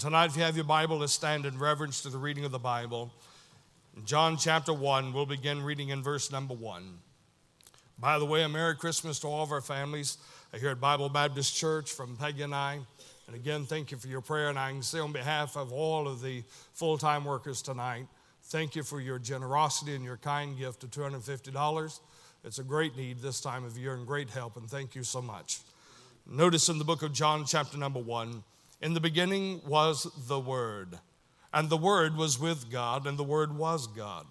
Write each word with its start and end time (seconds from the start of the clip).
And 0.00 0.06
tonight, 0.06 0.30
if 0.30 0.36
you 0.38 0.44
have 0.44 0.56
your 0.56 0.64
Bible, 0.64 0.96
let's 0.96 1.12
stand 1.12 1.44
in 1.44 1.58
reverence 1.58 2.00
to 2.00 2.08
the 2.08 2.16
reading 2.16 2.46
of 2.46 2.52
the 2.52 2.58
Bible. 2.58 3.12
In 3.94 4.06
John 4.06 4.38
chapter 4.38 4.72
1, 4.72 5.12
we'll 5.12 5.26
begin 5.26 5.62
reading 5.62 5.90
in 5.90 6.02
verse 6.02 6.32
number 6.32 6.54
1. 6.54 6.96
By 7.98 8.18
the 8.18 8.24
way, 8.24 8.42
a 8.42 8.48
Merry 8.48 8.74
Christmas 8.76 9.20
to 9.20 9.26
all 9.26 9.42
of 9.42 9.52
our 9.52 9.60
families 9.60 10.16
here 10.58 10.70
at 10.70 10.80
Bible 10.80 11.10
Baptist 11.10 11.54
Church 11.54 11.92
from 11.92 12.16
Peggy 12.16 12.40
and 12.40 12.54
I. 12.54 12.78
And 13.26 13.36
again, 13.36 13.66
thank 13.66 13.90
you 13.90 13.98
for 13.98 14.08
your 14.08 14.22
prayer. 14.22 14.48
And 14.48 14.58
I 14.58 14.70
can 14.70 14.82
say 14.82 15.00
on 15.00 15.12
behalf 15.12 15.54
of 15.54 15.70
all 15.70 16.08
of 16.08 16.22
the 16.22 16.44
full 16.72 16.96
time 16.96 17.26
workers 17.26 17.60
tonight, 17.60 18.06
thank 18.44 18.74
you 18.76 18.82
for 18.82 19.02
your 19.02 19.18
generosity 19.18 19.94
and 19.94 20.02
your 20.02 20.16
kind 20.16 20.56
gift 20.56 20.82
of 20.82 20.90
$250. 20.92 22.00
It's 22.42 22.58
a 22.58 22.64
great 22.64 22.96
need 22.96 23.20
this 23.20 23.42
time 23.42 23.66
of 23.66 23.76
year 23.76 23.92
and 23.92 24.06
great 24.06 24.30
help, 24.30 24.56
and 24.56 24.66
thank 24.66 24.94
you 24.94 25.04
so 25.04 25.20
much. 25.20 25.58
Notice 26.26 26.70
in 26.70 26.78
the 26.78 26.84
book 26.84 27.02
of 27.02 27.12
John, 27.12 27.44
chapter 27.44 27.76
number 27.76 28.00
one, 28.00 28.44
in 28.80 28.94
the 28.94 29.00
beginning 29.00 29.60
was 29.66 30.06
the 30.26 30.40
Word, 30.40 30.98
and 31.52 31.68
the 31.68 31.76
Word 31.76 32.16
was 32.16 32.38
with 32.38 32.70
God, 32.70 33.06
and 33.06 33.18
the 33.18 33.24
Word 33.24 33.56
was 33.56 33.86
God. 33.86 34.26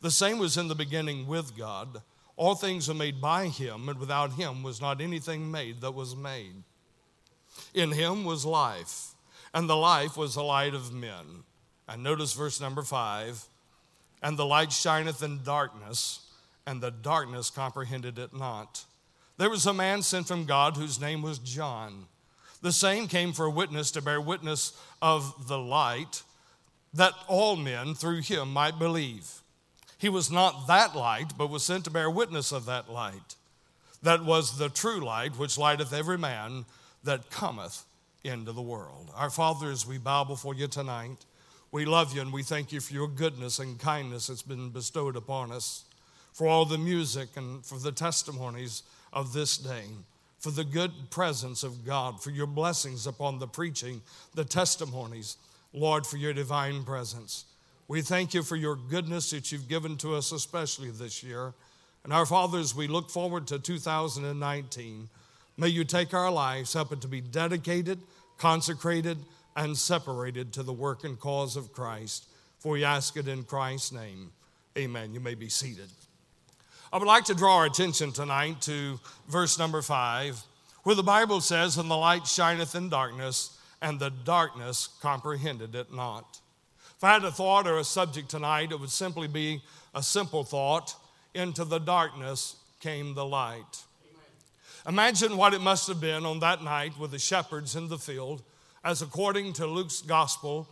The 0.00 0.10
same 0.10 0.38
was 0.38 0.56
in 0.56 0.68
the 0.68 0.74
beginning 0.74 1.26
with 1.26 1.56
God. 1.56 2.02
All 2.36 2.54
things 2.54 2.88
are 2.88 2.94
made 2.94 3.20
by 3.20 3.48
Him, 3.48 3.88
and 3.88 3.98
without 3.98 4.32
Him 4.32 4.62
was 4.62 4.80
not 4.80 5.00
anything 5.00 5.50
made 5.50 5.80
that 5.80 5.94
was 5.94 6.14
made. 6.14 6.62
In 7.74 7.92
him 7.92 8.24
was 8.24 8.44
life, 8.44 9.14
and 9.52 9.68
the 9.68 9.76
life 9.76 10.16
was 10.16 10.34
the 10.34 10.42
light 10.42 10.74
of 10.74 10.92
men. 10.92 11.42
And 11.88 12.02
notice 12.02 12.34
verse 12.34 12.60
number 12.60 12.82
five 12.82 13.48
and 14.22 14.36
the 14.36 14.46
light 14.46 14.72
shineth 14.72 15.22
in 15.22 15.42
darkness, 15.42 16.20
and 16.66 16.80
the 16.80 16.90
darkness 16.90 17.50
comprehended 17.50 18.18
it 18.18 18.34
not. 18.34 18.84
There 19.36 19.50
was 19.50 19.66
a 19.66 19.72
man 19.72 20.02
sent 20.02 20.26
from 20.26 20.44
God 20.44 20.76
whose 20.76 21.00
name 21.00 21.22
was 21.22 21.38
John. 21.38 22.06
The 22.60 22.72
same 22.72 23.08
came 23.08 23.32
for 23.32 23.46
a 23.46 23.50
witness 23.50 23.90
to 23.92 24.02
bear 24.02 24.20
witness 24.20 24.72
of 25.00 25.48
the 25.48 25.58
light, 25.58 26.22
that 26.94 27.12
all 27.28 27.56
men 27.56 27.94
through 27.94 28.22
him 28.22 28.52
might 28.52 28.78
believe. 28.78 29.42
He 29.98 30.08
was 30.08 30.30
not 30.30 30.66
that 30.66 30.96
light, 30.96 31.32
but 31.36 31.50
was 31.50 31.64
sent 31.64 31.84
to 31.84 31.90
bear 31.90 32.10
witness 32.10 32.52
of 32.52 32.66
that 32.66 32.90
light. 32.90 33.36
That 34.02 34.24
was 34.24 34.58
the 34.58 34.68
true 34.68 35.00
light, 35.00 35.36
which 35.38 35.58
lighteth 35.58 35.92
every 35.92 36.18
man 36.18 36.64
that 37.04 37.30
cometh 37.30 37.84
into 38.24 38.52
the 38.52 38.62
world. 38.62 39.10
Our 39.14 39.30
Father, 39.30 39.70
as 39.70 39.86
we 39.86 39.98
bow 39.98 40.24
before 40.24 40.54
you 40.54 40.66
tonight, 40.66 41.24
we 41.70 41.84
love 41.84 42.14
you 42.14 42.22
and 42.22 42.32
we 42.32 42.42
thank 42.42 42.72
you 42.72 42.80
for 42.80 42.94
your 42.94 43.08
goodness 43.08 43.58
and 43.58 43.78
kindness 43.78 44.28
that's 44.28 44.42
been 44.42 44.70
bestowed 44.70 45.16
upon 45.16 45.52
us, 45.52 45.84
for 46.32 46.46
all 46.46 46.64
the 46.64 46.78
music 46.78 47.30
and 47.36 47.64
for 47.64 47.78
the 47.78 47.92
testimonies 47.92 48.82
of 49.12 49.32
this 49.32 49.56
day, 49.56 49.84
for 50.38 50.50
the 50.50 50.64
good 50.64 51.10
presence 51.10 51.62
of 51.62 51.84
God, 51.84 52.22
for 52.22 52.30
your 52.30 52.46
blessings 52.46 53.06
upon 53.06 53.38
the 53.38 53.48
preaching, 53.48 54.00
the 54.34 54.44
testimonies, 54.44 55.36
Lord, 55.72 56.06
for 56.06 56.16
your 56.16 56.32
divine 56.32 56.84
presence. 56.84 57.44
We 57.88 58.02
thank 58.02 58.34
you 58.34 58.42
for 58.42 58.56
your 58.56 58.76
goodness 58.76 59.30
that 59.30 59.50
you've 59.50 59.68
given 59.68 59.96
to 59.98 60.14
us, 60.14 60.30
especially 60.30 60.90
this 60.90 61.22
year. 61.22 61.54
And 62.04 62.12
our 62.12 62.26
fathers, 62.26 62.74
we 62.74 62.86
look 62.86 63.10
forward 63.10 63.46
to 63.48 63.58
2019. 63.58 65.08
May 65.56 65.68
you 65.68 65.84
take 65.84 66.14
our 66.14 66.30
lives, 66.30 66.72
help 66.72 66.92
it 66.92 67.00
to 67.00 67.08
be 67.08 67.20
dedicated, 67.20 67.98
consecrated, 68.36 69.18
and 69.56 69.76
separated 69.76 70.52
to 70.52 70.62
the 70.62 70.72
work 70.72 71.02
and 71.02 71.18
cause 71.18 71.56
of 71.56 71.72
Christ. 71.72 72.26
For 72.60 72.72
we 72.72 72.84
ask 72.84 73.16
it 73.16 73.26
in 73.26 73.42
Christ's 73.42 73.92
name. 73.92 74.30
Amen. 74.76 75.12
You 75.12 75.20
may 75.20 75.34
be 75.34 75.48
seated. 75.48 75.88
I 76.90 76.96
would 76.96 77.06
like 77.06 77.24
to 77.24 77.34
draw 77.34 77.56
our 77.56 77.66
attention 77.66 78.12
tonight 78.12 78.62
to 78.62 78.98
verse 79.28 79.58
number 79.58 79.82
five, 79.82 80.42
where 80.84 80.94
the 80.94 81.02
Bible 81.02 81.42
says, 81.42 81.76
And 81.76 81.90
the 81.90 81.96
light 81.96 82.26
shineth 82.26 82.74
in 82.74 82.88
darkness, 82.88 83.58
and 83.82 84.00
the 84.00 84.08
darkness 84.08 84.88
comprehended 85.02 85.74
it 85.74 85.92
not. 85.92 86.40
If 86.96 87.04
I 87.04 87.12
had 87.12 87.24
a 87.24 87.30
thought 87.30 87.66
or 87.66 87.78
a 87.78 87.84
subject 87.84 88.30
tonight, 88.30 88.72
it 88.72 88.80
would 88.80 88.90
simply 88.90 89.28
be 89.28 89.62
a 89.94 90.02
simple 90.02 90.44
thought 90.44 90.94
Into 91.34 91.66
the 91.66 91.78
darkness 91.78 92.56
came 92.80 93.12
the 93.12 93.26
light. 93.26 93.84
Imagine 94.86 95.36
what 95.36 95.52
it 95.52 95.60
must 95.60 95.88
have 95.88 96.00
been 96.00 96.24
on 96.24 96.40
that 96.40 96.64
night 96.64 96.98
with 96.98 97.10
the 97.10 97.18
shepherds 97.18 97.76
in 97.76 97.88
the 97.88 97.98
field, 97.98 98.42
as 98.82 99.02
according 99.02 99.52
to 99.54 99.66
Luke's 99.66 100.00
gospel, 100.00 100.66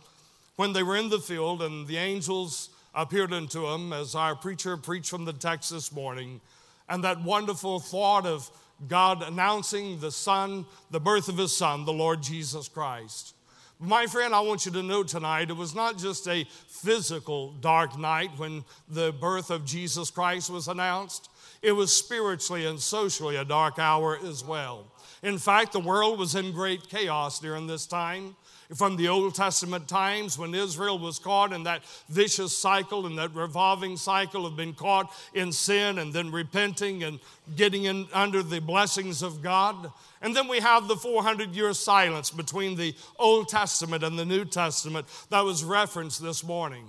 when 0.55 0.73
they 0.73 0.81
were 0.81 0.97
in 0.97 1.09
the 1.09 1.19
field 1.19 1.61
and 1.61 1.85
the 1.85 1.97
angels 1.97 2.69
appeared 2.93 3.33
unto 3.33 3.67
him 3.67 3.93
as 3.93 4.15
our 4.15 4.35
preacher 4.35 4.77
preached 4.77 5.09
from 5.09 5.25
the 5.25 5.33
text 5.33 5.71
this 5.71 5.91
morning, 5.91 6.41
and 6.89 7.03
that 7.03 7.23
wonderful 7.23 7.79
thought 7.79 8.25
of 8.25 8.49
God 8.87 9.23
announcing 9.23 9.99
the 9.99 10.11
Son, 10.11 10.65
the 10.91 10.99
birth 10.99 11.29
of 11.29 11.37
His 11.37 11.55
Son, 11.55 11.85
the 11.85 11.93
Lord 11.93 12.21
Jesus 12.21 12.67
Christ. 12.67 13.33
My 13.79 14.07
friend, 14.07 14.33
I 14.33 14.39
want 14.41 14.65
you 14.65 14.71
to 14.73 14.83
know 14.83 15.03
tonight 15.03 15.49
it 15.49 15.55
was 15.55 15.75
not 15.75 15.97
just 15.97 16.27
a 16.27 16.47
physical 16.67 17.51
dark 17.53 17.97
night 17.97 18.31
when 18.37 18.63
the 18.87 19.11
birth 19.11 19.51
of 19.51 19.65
Jesus 19.65 20.09
Christ 20.09 20.49
was 20.49 20.67
announced. 20.67 21.29
It 21.61 21.71
was 21.71 21.95
spiritually 21.95 22.65
and 22.65 22.79
socially 22.79 23.35
a 23.35 23.45
dark 23.45 23.79
hour 23.79 24.17
as 24.25 24.43
well. 24.43 24.91
In 25.23 25.37
fact, 25.37 25.73
the 25.73 25.79
world 25.79 26.19
was 26.19 26.35
in 26.35 26.51
great 26.51 26.87
chaos 26.89 27.39
during 27.39 27.67
this 27.67 27.85
time. 27.85 28.35
From 28.75 28.97
the 28.97 29.07
Old 29.07 29.33
Testament 29.33 29.87
times 29.87 30.37
when 30.37 30.53
Israel 30.53 30.99
was 30.99 31.19
caught 31.19 31.53
in 31.53 31.63
that 31.63 31.83
vicious 32.09 32.57
cycle 32.57 33.05
and 33.05 33.17
that 33.17 33.33
revolving 33.33 33.95
cycle 33.95 34.45
of 34.45 34.57
being 34.57 34.73
caught 34.73 35.11
in 35.33 35.51
sin 35.51 35.99
and 35.99 36.11
then 36.11 36.31
repenting 36.31 37.03
and 37.03 37.19
getting 37.55 37.85
in 37.85 38.07
under 38.13 38.43
the 38.43 38.59
blessings 38.59 39.21
of 39.21 39.41
God. 39.41 39.91
And 40.21 40.35
then 40.35 40.49
we 40.49 40.59
have 40.59 40.87
the 40.87 40.97
400 40.97 41.55
year 41.55 41.73
silence 41.73 42.29
between 42.29 42.75
the 42.75 42.93
Old 43.17 43.47
Testament 43.47 44.03
and 44.03 44.19
the 44.19 44.25
New 44.25 44.43
Testament 44.43 45.07
that 45.29 45.45
was 45.45 45.63
referenced 45.63 46.21
this 46.21 46.43
morning 46.43 46.87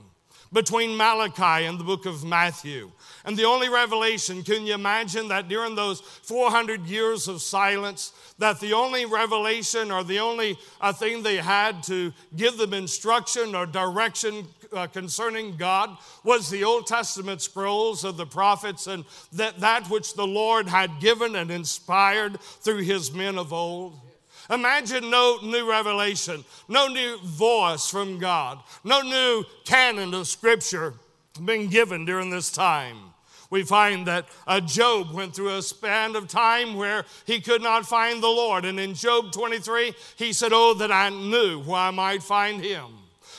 between 0.52 0.96
Malachi 0.96 1.66
and 1.66 1.78
the 1.78 1.84
book 1.84 2.06
of 2.06 2.24
Matthew. 2.24 2.90
And 3.24 3.36
the 3.36 3.44
only 3.44 3.68
revelation, 3.68 4.42
can 4.42 4.66
you 4.66 4.74
imagine 4.74 5.28
that 5.28 5.48
during 5.48 5.74
those 5.74 6.00
400 6.00 6.86
years 6.86 7.28
of 7.28 7.42
silence, 7.42 8.12
that 8.38 8.60
the 8.60 8.72
only 8.72 9.04
revelation 9.04 9.90
or 9.90 10.04
the 10.04 10.20
only 10.20 10.56
uh, 10.80 10.92
thing 10.92 11.22
they 11.22 11.36
had 11.36 11.82
to 11.84 12.12
give 12.36 12.56
them 12.56 12.72
instruction 12.72 13.54
or 13.54 13.66
direction 13.66 14.46
uh, 14.72 14.86
concerning 14.86 15.56
God 15.56 15.96
was 16.24 16.50
the 16.50 16.64
Old 16.64 16.86
Testament 16.86 17.42
scrolls 17.42 18.04
of 18.04 18.16
the 18.16 18.26
prophets 18.26 18.86
and 18.86 19.04
that, 19.32 19.60
that 19.60 19.88
which 19.90 20.14
the 20.14 20.26
Lord 20.26 20.68
had 20.68 21.00
given 21.00 21.36
and 21.36 21.50
inspired 21.50 22.40
through 22.40 22.82
his 22.82 23.12
men 23.12 23.38
of 23.38 23.52
old? 23.52 23.98
Imagine 24.50 25.10
no 25.10 25.38
new 25.42 25.68
revelation, 25.68 26.44
no 26.68 26.88
new 26.88 27.18
voice 27.18 27.88
from 27.88 28.18
God, 28.18 28.60
no 28.82 29.02
new 29.02 29.44
canon 29.64 30.14
of 30.14 30.26
Scripture 30.26 30.94
being 31.44 31.68
given 31.68 32.04
during 32.04 32.30
this 32.30 32.50
time. 32.50 32.96
We 33.50 33.62
find 33.62 34.06
that 34.06 34.26
uh, 34.46 34.60
Job 34.60 35.12
went 35.12 35.34
through 35.34 35.56
a 35.56 35.62
span 35.62 36.16
of 36.16 36.28
time 36.28 36.74
where 36.74 37.04
he 37.24 37.40
could 37.40 37.62
not 37.62 37.86
find 37.86 38.22
the 38.22 38.28
Lord. 38.28 38.64
And 38.64 38.78
in 38.78 38.94
Job 38.94 39.32
23, 39.32 39.94
he 40.16 40.32
said, 40.32 40.52
Oh, 40.52 40.74
that 40.74 40.92
I 40.92 41.08
knew 41.08 41.62
where 41.62 41.80
I 41.80 41.90
might 41.90 42.22
find 42.22 42.62
him. 42.62 42.86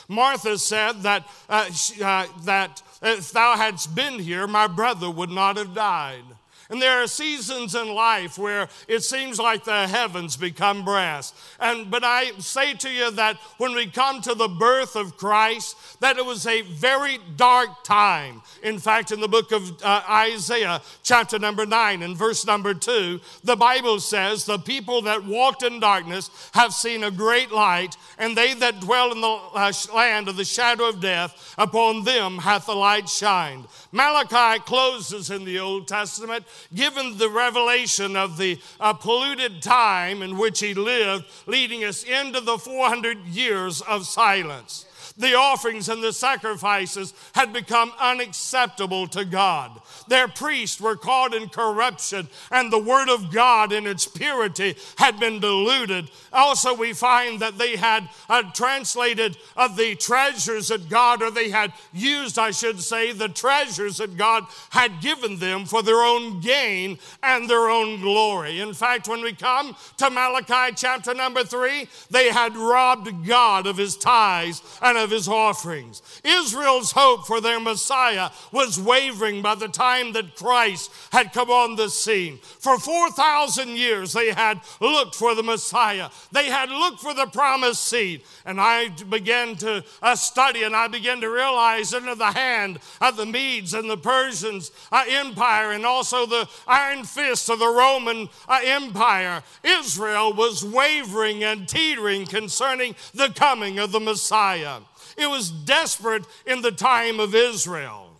Martha 0.08 0.58
said 0.58 1.02
that, 1.02 1.28
uh, 1.48 1.70
she, 1.70 2.02
uh, 2.02 2.26
that 2.44 2.82
if 3.02 3.30
thou 3.30 3.56
hadst 3.56 3.94
been 3.94 4.18
here, 4.18 4.48
my 4.48 4.66
brother 4.66 5.08
would 5.08 5.30
not 5.30 5.56
have 5.56 5.74
died. 5.74 6.24
And 6.70 6.80
there 6.80 7.02
are 7.02 7.08
seasons 7.08 7.74
in 7.74 7.92
life 7.92 8.38
where 8.38 8.68
it 8.86 9.02
seems 9.02 9.40
like 9.40 9.64
the 9.64 9.88
heavens 9.88 10.36
become 10.36 10.84
brass. 10.84 11.34
And 11.58 11.90
but 11.90 12.04
I 12.04 12.30
say 12.38 12.74
to 12.74 12.88
you 12.88 13.10
that 13.12 13.36
when 13.58 13.74
we 13.74 13.88
come 13.88 14.20
to 14.22 14.34
the 14.34 14.46
birth 14.46 14.94
of 14.94 15.16
Christ, 15.16 16.00
that 16.00 16.16
it 16.16 16.24
was 16.24 16.46
a 16.46 16.62
very 16.62 17.18
dark 17.36 17.82
time. 17.82 18.42
In 18.62 18.78
fact, 18.78 19.10
in 19.10 19.20
the 19.20 19.26
book 19.26 19.50
of 19.50 19.82
uh, 19.82 20.02
Isaiah, 20.08 20.80
chapter 21.02 21.40
number 21.40 21.66
9 21.66 22.02
and 22.02 22.16
verse 22.16 22.46
number 22.46 22.72
2, 22.72 23.20
the 23.42 23.56
Bible 23.56 23.98
says, 23.98 24.44
The 24.44 24.58
people 24.58 25.02
that 25.02 25.24
walked 25.24 25.64
in 25.64 25.80
darkness 25.80 26.30
have 26.52 26.72
seen 26.72 27.02
a 27.02 27.10
great 27.10 27.50
light, 27.50 27.96
and 28.16 28.36
they 28.36 28.54
that 28.54 28.80
dwell 28.80 29.10
in 29.10 29.20
the 29.20 29.26
uh, 29.26 29.72
land 29.94 30.28
of 30.28 30.36
the 30.36 30.44
shadow 30.44 30.88
of 30.88 31.00
death, 31.00 31.54
upon 31.58 32.04
them 32.04 32.38
hath 32.38 32.66
the 32.66 32.74
light 32.74 33.08
shined. 33.08 33.66
Malachi 33.90 34.62
closes 34.62 35.30
in 35.30 35.44
the 35.44 35.58
Old 35.58 35.88
Testament 35.88 36.44
given 36.74 37.18
the 37.18 37.28
revelation 37.28 38.16
of 38.16 38.36
the 38.36 38.58
uh, 38.78 38.92
polluted 38.92 39.62
time 39.62 40.22
in 40.22 40.38
which 40.38 40.60
he 40.60 40.74
lived, 40.74 41.24
leading 41.46 41.84
us 41.84 42.04
into 42.04 42.40
the 42.40 42.58
400 42.58 43.26
years 43.26 43.80
of 43.82 44.06
silence. 44.06 44.86
The 45.16 45.34
offerings 45.34 45.88
and 45.88 46.02
the 46.02 46.12
sacrifices 46.12 47.12
had 47.34 47.52
become 47.52 47.92
unacceptable 48.00 49.06
to 49.08 49.24
God. 49.24 49.80
Their 50.08 50.28
priests 50.28 50.80
were 50.80 50.96
caught 50.96 51.34
in 51.34 51.48
corruption, 51.48 52.28
and 52.50 52.72
the 52.72 52.78
word 52.78 53.08
of 53.08 53.32
God 53.32 53.72
in 53.72 53.86
its 53.86 54.06
purity 54.06 54.76
had 54.96 55.20
been 55.20 55.40
diluted. 55.40 56.10
Also, 56.32 56.74
we 56.74 56.92
find 56.92 57.40
that 57.40 57.58
they 57.58 57.76
had 57.76 58.08
uh, 58.28 58.42
translated 58.54 59.36
uh, 59.56 59.68
the 59.68 59.94
treasures 59.94 60.68
that 60.68 60.88
God, 60.88 61.22
or 61.22 61.30
they 61.30 61.50
had 61.50 61.72
used, 61.92 62.38
I 62.38 62.50
should 62.50 62.80
say, 62.80 63.12
the 63.12 63.28
treasures 63.28 63.98
that 63.98 64.16
God 64.16 64.44
had 64.70 65.00
given 65.00 65.38
them 65.38 65.64
for 65.64 65.82
their 65.82 66.02
own 66.02 66.40
gain 66.40 66.98
and 67.22 67.48
their 67.48 67.68
own 67.68 68.00
glory. 68.00 68.60
In 68.60 68.74
fact, 68.74 69.08
when 69.08 69.22
we 69.22 69.32
come 69.32 69.76
to 69.98 70.10
Malachi 70.10 70.74
chapter 70.76 71.14
number 71.14 71.44
three, 71.44 71.88
they 72.10 72.30
had 72.30 72.56
robbed 72.56 73.26
God 73.26 73.66
of 73.66 73.76
his 73.76 73.96
tithes 73.96 74.62
and 74.82 74.96
of 75.02 75.10
his 75.10 75.28
offerings. 75.28 76.02
Israel's 76.24 76.92
hope 76.92 77.26
for 77.26 77.40
their 77.40 77.60
Messiah 77.60 78.30
was 78.52 78.78
wavering 78.78 79.42
by 79.42 79.54
the 79.54 79.68
time 79.68 80.12
that 80.12 80.36
Christ 80.36 80.90
had 81.12 81.32
come 81.32 81.50
on 81.50 81.76
the 81.76 81.88
scene. 81.88 82.38
For 82.38 82.78
4,000 82.78 83.70
years, 83.76 84.12
they 84.12 84.32
had 84.32 84.60
looked 84.80 85.14
for 85.14 85.34
the 85.34 85.42
Messiah, 85.42 86.10
they 86.32 86.46
had 86.46 86.70
looked 86.70 87.00
for 87.00 87.14
the 87.14 87.26
promised 87.26 87.84
seed. 87.84 88.22
And 88.44 88.60
I 88.60 88.88
began 88.88 89.56
to 89.56 89.84
uh, 90.02 90.16
study 90.16 90.62
and 90.62 90.74
I 90.74 90.88
began 90.88 91.20
to 91.20 91.28
realize 91.28 91.94
under 91.94 92.14
the 92.14 92.32
hand 92.32 92.78
of 93.00 93.16
the 93.16 93.26
Medes 93.26 93.74
and 93.74 93.88
the 93.88 93.96
Persians 93.96 94.70
uh, 94.92 95.04
Empire 95.08 95.72
and 95.72 95.84
also 95.86 96.26
the 96.26 96.48
iron 96.66 97.04
fist 97.04 97.48
of 97.48 97.58
the 97.58 97.68
Roman 97.68 98.28
uh, 98.48 98.60
Empire, 98.64 99.42
Israel 99.62 100.32
was 100.32 100.64
wavering 100.64 101.44
and 101.44 101.68
teetering 101.68 102.26
concerning 102.26 102.94
the 103.14 103.28
coming 103.28 103.78
of 103.78 103.92
the 103.92 104.00
Messiah. 104.00 104.80
It 105.20 105.28
was 105.28 105.50
desperate 105.50 106.24
in 106.46 106.62
the 106.62 106.72
time 106.72 107.20
of 107.20 107.34
Israel. 107.34 108.16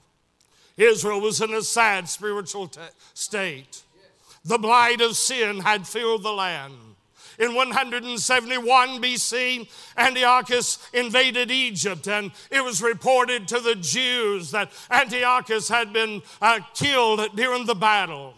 Israel 0.77 1.21
was 1.21 1.41
in 1.41 1.55
a 1.55 1.63
sad 1.63 2.09
spiritual 2.09 2.69
t- 2.69 2.81
state. 3.15 3.83
The 4.45 4.59
blight 4.59 5.01
of 5.01 5.17
sin 5.17 5.61
had 5.61 5.87
filled 5.87 6.23
the 6.23 6.33
land. 6.33 6.75
In 7.39 7.55
171 7.55 9.01
BC, 9.01 9.67
Antiochus 9.97 10.79
invaded 10.93 11.51
Egypt, 11.51 12.07
and 12.07 12.33
it 12.51 12.63
was 12.63 12.83
reported 12.83 13.49
to 13.49 13.61
the 13.61 13.77
Jews 13.77 14.51
that 14.51 14.71
Antiochus 14.91 15.69
had 15.69 15.95
been 15.95 16.21
uh, 16.43 16.61
killed 16.75 17.35
during 17.35 17.65
the 17.65 17.75
battle. 17.75 18.35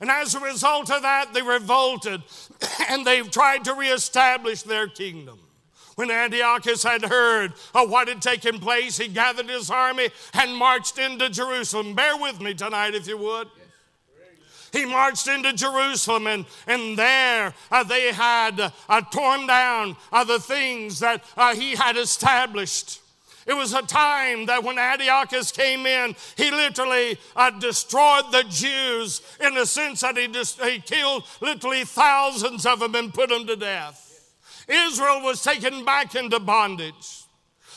And 0.00 0.10
as 0.10 0.34
a 0.34 0.40
result 0.40 0.90
of 0.90 1.02
that, 1.02 1.32
they 1.32 1.42
revolted 1.42 2.22
and 2.88 3.06
they 3.06 3.22
tried 3.22 3.64
to 3.66 3.74
reestablish 3.74 4.62
their 4.62 4.88
kingdom. 4.88 5.38
When 6.00 6.10
Antiochus 6.10 6.82
had 6.82 7.04
heard 7.04 7.52
of 7.74 7.90
what 7.90 8.08
had 8.08 8.22
taken 8.22 8.58
place, 8.58 8.96
he 8.96 9.06
gathered 9.06 9.50
his 9.50 9.70
army 9.70 10.08
and 10.32 10.56
marched 10.56 10.96
into 10.96 11.28
Jerusalem. 11.28 11.94
Bear 11.94 12.16
with 12.16 12.40
me 12.40 12.54
tonight, 12.54 12.94
if 12.94 13.06
you 13.06 13.18
would. 13.18 13.48
He 14.72 14.86
marched 14.86 15.28
into 15.28 15.52
Jerusalem, 15.52 16.26
and, 16.26 16.46
and 16.66 16.98
there 16.98 17.52
uh, 17.70 17.84
they 17.84 18.14
had 18.14 18.72
uh, 18.88 19.00
torn 19.12 19.46
down 19.46 19.94
uh, 20.10 20.24
the 20.24 20.40
things 20.40 21.00
that 21.00 21.22
uh, 21.36 21.54
he 21.54 21.74
had 21.76 21.98
established. 21.98 23.02
It 23.46 23.52
was 23.52 23.74
a 23.74 23.82
time 23.82 24.46
that 24.46 24.64
when 24.64 24.78
Antiochus 24.78 25.52
came 25.52 25.84
in, 25.84 26.16
he 26.34 26.50
literally 26.50 27.18
uh, 27.36 27.50
destroyed 27.50 28.32
the 28.32 28.44
Jews 28.48 29.20
in 29.38 29.52
the 29.52 29.66
sense 29.66 30.00
that 30.00 30.16
he, 30.16 30.28
just, 30.28 30.62
he 30.62 30.78
killed 30.78 31.24
literally 31.42 31.84
thousands 31.84 32.64
of 32.64 32.80
them 32.80 32.94
and 32.94 33.12
put 33.12 33.28
them 33.28 33.46
to 33.46 33.56
death. 33.56 34.09
Israel 34.70 35.22
was 35.22 35.42
taken 35.42 35.84
back 35.84 36.14
into 36.14 36.40
bondage. 36.40 37.24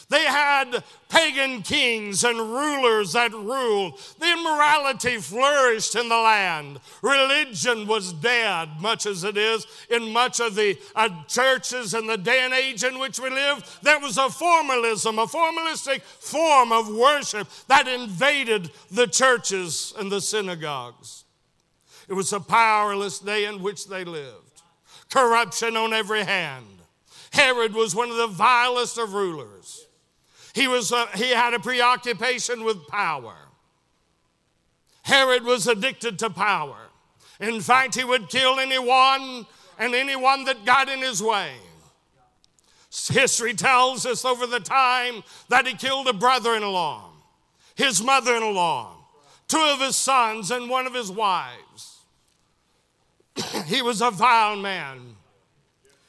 They 0.09 0.25
had 0.25 0.83
pagan 1.09 1.63
kings 1.63 2.23
and 2.23 2.37
rulers 2.37 3.13
that 3.13 3.31
ruled. 3.31 3.99
The 4.19 4.31
immorality 4.31 5.17
flourished 5.17 5.95
in 5.95 6.07
the 6.07 6.17
land. 6.17 6.79
Religion 7.01 7.87
was 7.87 8.13
dead, 8.13 8.69
much 8.79 9.07
as 9.07 9.23
it 9.23 9.37
is 9.37 9.65
in 9.89 10.11
much 10.11 10.39
of 10.39 10.53
the 10.53 10.77
uh, 10.95 11.09
churches 11.27 11.95
in 11.95 12.05
the 12.05 12.17
day 12.17 12.41
and 12.41 12.53
age 12.53 12.83
in 12.83 12.99
which 12.99 13.19
we 13.19 13.29
live. 13.31 13.79
There 13.81 13.99
was 13.99 14.19
a 14.19 14.29
formalism, 14.29 15.17
a 15.17 15.25
formalistic 15.25 16.01
form 16.01 16.71
of 16.71 16.93
worship 16.93 17.47
that 17.67 17.87
invaded 17.87 18.69
the 18.91 19.07
churches 19.07 19.93
and 19.97 20.11
the 20.11 20.21
synagogues. 20.21 21.23
It 22.07 22.13
was 22.13 22.33
a 22.33 22.39
powerless 22.39 23.19
day 23.19 23.45
in 23.45 23.63
which 23.63 23.87
they 23.87 24.03
lived. 24.03 24.61
Corruption 25.09 25.77
on 25.77 25.93
every 25.93 26.23
hand. 26.23 26.82
Herod 27.33 27.73
was 27.73 27.95
one 27.95 28.11
of 28.11 28.17
the 28.17 28.27
vilest 28.27 28.99
of 28.99 29.13
rulers. 29.13 29.87
He, 30.53 30.67
was 30.67 30.91
a, 30.91 31.07
he 31.15 31.31
had 31.31 31.55
a 31.55 31.59
preoccupation 31.59 32.63
with 32.63 32.87
power. 32.87 33.35
Herod 35.01 35.43
was 35.43 35.67
addicted 35.67 36.19
to 36.19 36.29
power. 36.29 36.77
In 37.39 37.59
fact, 37.59 37.95
he 37.95 38.03
would 38.03 38.29
kill 38.29 38.59
anyone 38.59 39.47
and 39.79 39.95
anyone 39.95 40.45
that 40.45 40.63
got 40.63 40.89
in 40.89 40.99
his 40.99 41.23
way. 41.23 41.53
History 43.09 43.55
tells 43.55 44.05
us 44.05 44.23
over 44.23 44.45
the 44.45 44.59
time 44.59 45.23
that 45.49 45.65
he 45.65 45.73
killed 45.73 46.07
a 46.07 46.13
brother 46.13 46.53
in 46.53 46.61
law, 46.61 47.09
his 47.73 48.03
mother 48.03 48.35
in 48.35 48.53
law, 48.53 48.95
two 49.47 49.57
of 49.57 49.81
his 49.81 49.95
sons, 49.95 50.51
and 50.51 50.69
one 50.69 50.85
of 50.85 50.93
his 50.93 51.09
wives. 51.09 52.01
he 53.65 53.81
was 53.81 54.03
a 54.03 54.11
vile 54.11 54.55
man. 54.55 55.15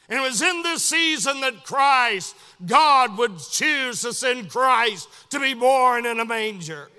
And 0.08 0.18
it 0.18 0.22
was 0.22 0.42
in 0.42 0.62
this 0.62 0.84
season 0.84 1.40
that 1.40 1.64
Christ, 1.64 2.36
God 2.64 3.16
would 3.16 3.38
choose 3.38 4.02
to 4.02 4.12
send 4.12 4.50
Christ 4.50 5.08
to 5.30 5.40
be 5.40 5.54
born 5.54 6.04
in 6.04 6.20
a 6.20 6.24
manger. 6.24 6.90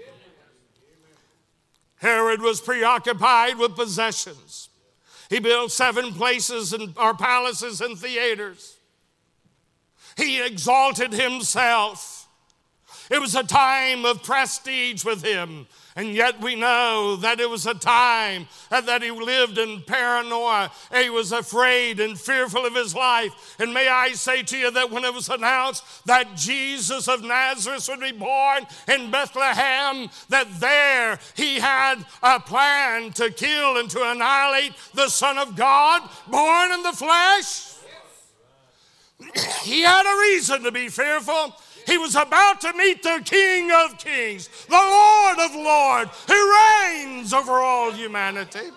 Herod 1.98 2.42
was 2.42 2.62
preoccupied 2.62 3.58
with 3.58 3.76
possessions. 3.76 4.70
He 5.30 5.40
built 5.40 5.72
seven 5.72 6.14
places 6.14 6.74
and 6.74 6.94
or 6.98 7.14
palaces 7.16 7.82
and 7.82 7.98
theaters. 7.98 8.78
He 10.18 10.42
exalted 10.42 11.14
himself. 11.14 12.28
It 13.10 13.20
was 13.20 13.36
a 13.36 13.44
time 13.44 14.06
of 14.06 14.24
prestige 14.24 15.04
with 15.04 15.24
him. 15.24 15.68
And 15.98 16.14
yet 16.14 16.42
we 16.42 16.56
know 16.56 17.16
that 17.18 17.40
it 17.40 17.50
was 17.50 17.66
a 17.66 17.74
time 17.74 18.48
that 18.70 19.02
he 19.02 19.12
lived 19.12 19.58
in 19.58 19.82
paranoia. 19.82 20.70
He 20.94 21.10
was 21.10 21.32
afraid 21.32 22.02
and 22.02 22.20
fearful 22.20 22.66
of 22.66 22.76
his 22.76 22.94
life. 22.94 23.56
And 23.60 23.74
may 23.74 23.88
I 23.88 24.12
say 24.12 24.44
to 24.44 24.58
you 24.58 24.72
that 24.72 24.92
when 24.92 25.06
it 25.06 25.14
was 25.14 25.30
announced 25.30 26.06
that 26.06 26.36
Jesus 26.36 27.08
of 27.08 27.24
Nazareth 27.24 27.88
would 27.88 28.02
be 28.02 28.12
born 28.12 28.68
in 28.90 29.10
Bethlehem, 29.10 30.10
that 30.28 30.60
there 30.60 31.18
he 31.34 31.60
had 31.62 32.06
a 32.22 32.42
plan 32.42 33.14
to 33.14 33.32
kill 33.32 33.78
and 33.78 33.90
to 33.92 34.12
annihilate 34.12 34.74
the 34.94 35.08
Son 35.08 35.38
of 35.38 35.56
God 35.56 36.02
born 36.28 36.74
in 36.74 36.84
the 36.84 36.92
flesh. 36.92 37.65
he 39.64 39.82
had 39.82 40.06
a 40.06 40.20
reason 40.32 40.64
to 40.64 40.72
be 40.72 40.90
fearful. 40.90 41.56
He 41.86 41.98
was 41.98 42.16
about 42.16 42.62
to 42.62 42.74
meet 42.74 43.04
the 43.04 43.22
King 43.24 43.72
of 43.72 43.98
Kings, 43.98 44.50
the 44.68 44.74
Lord 44.74 45.38
of 45.40 45.56
Lords, 45.56 46.12
who 46.28 46.56
reigns 46.56 47.34
over 47.34 47.54
all 47.54 47.92
humanity. 47.92 48.72